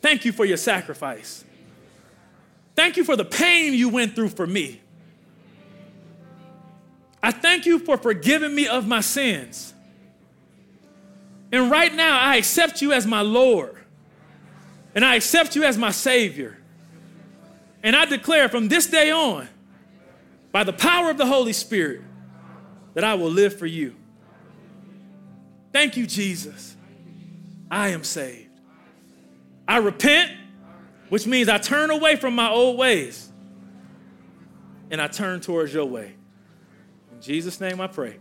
[0.00, 1.44] thank you for your sacrifice.
[2.74, 4.80] Thank you for the pain you went through for me.
[7.22, 9.74] I thank you for forgiving me of my sins.
[11.50, 13.76] And right now, I accept you as my Lord.
[14.94, 16.58] And I accept you as my Savior.
[17.82, 19.48] And I declare from this day on,
[20.50, 22.02] by the power of the Holy Spirit,
[22.94, 23.94] that I will live for you.
[25.72, 26.76] Thank you, Jesus.
[27.70, 28.48] I am saved.
[29.66, 30.32] I repent,
[31.10, 33.30] which means I turn away from my old ways
[34.90, 36.14] and I turn towards your way.
[37.12, 38.16] In Jesus' name I pray.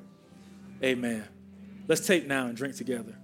[0.84, 1.24] Amen.
[1.88, 3.17] Let's take now and drink together.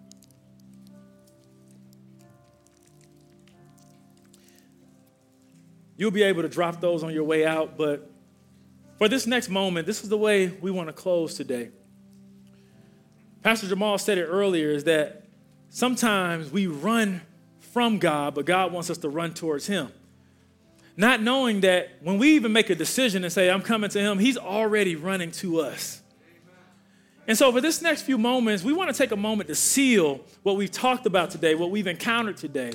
[5.96, 8.10] You'll be able to drop those on your way out, but
[8.98, 11.70] for this next moment, this is the way we want to close today.
[13.42, 15.26] Pastor Jamal said it earlier is that
[15.70, 17.22] sometimes we run
[17.60, 19.92] from God, but God wants us to run towards Him.
[20.96, 24.20] Not knowing that when we even make a decision and say, I'm coming to Him,
[24.20, 26.02] He's already running to us.
[27.28, 30.22] And so, for this next few moments, we want to take a moment to seal
[30.44, 32.74] what we've talked about today, what we've encountered today.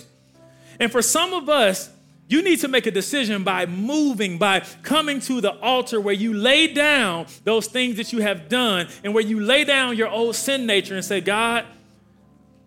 [0.81, 1.91] And for some of us,
[2.29, 6.35] you need to make a decision by moving, by coming to the altar where you
[6.35, 10.37] lay down those things that you have done and where you lay down your old
[10.37, 11.65] sin nature and say, God,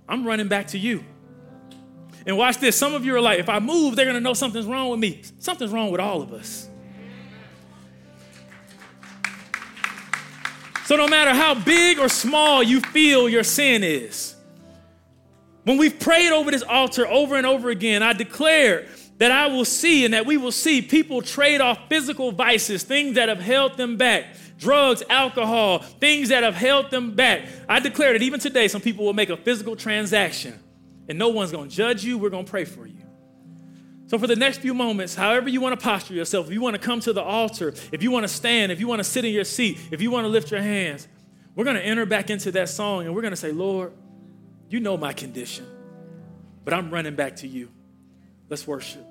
[0.09, 1.03] I'm running back to you.
[2.25, 2.75] And watch this.
[2.75, 4.99] Some of you are like, if I move, they're going to know something's wrong with
[4.99, 5.21] me.
[5.39, 6.67] Something's wrong with all of us.
[10.85, 14.35] So, no matter how big or small you feel your sin is,
[15.63, 18.87] when we've prayed over this altar over and over again, I declare
[19.21, 23.17] that I will see and that we will see people trade off physical vices, things
[23.17, 24.25] that have held them back,
[24.57, 27.43] drugs, alcohol, things that have held them back.
[27.69, 30.59] I declare that even today, some people will make a physical transaction
[31.07, 32.17] and no one's gonna judge you.
[32.17, 33.03] We're gonna pray for you.
[34.07, 36.75] So, for the next few moments, however you want to posture yourself, if you want
[36.75, 39.23] to come to the altar, if you want to stand, if you want to sit
[39.23, 41.07] in your seat, if you want to lift your hands,
[41.53, 43.93] we're going to enter back into that song and we're going to say, Lord,
[44.67, 45.67] you know my condition,
[46.65, 47.69] but I'm running back to you.
[48.49, 49.10] Let's worship.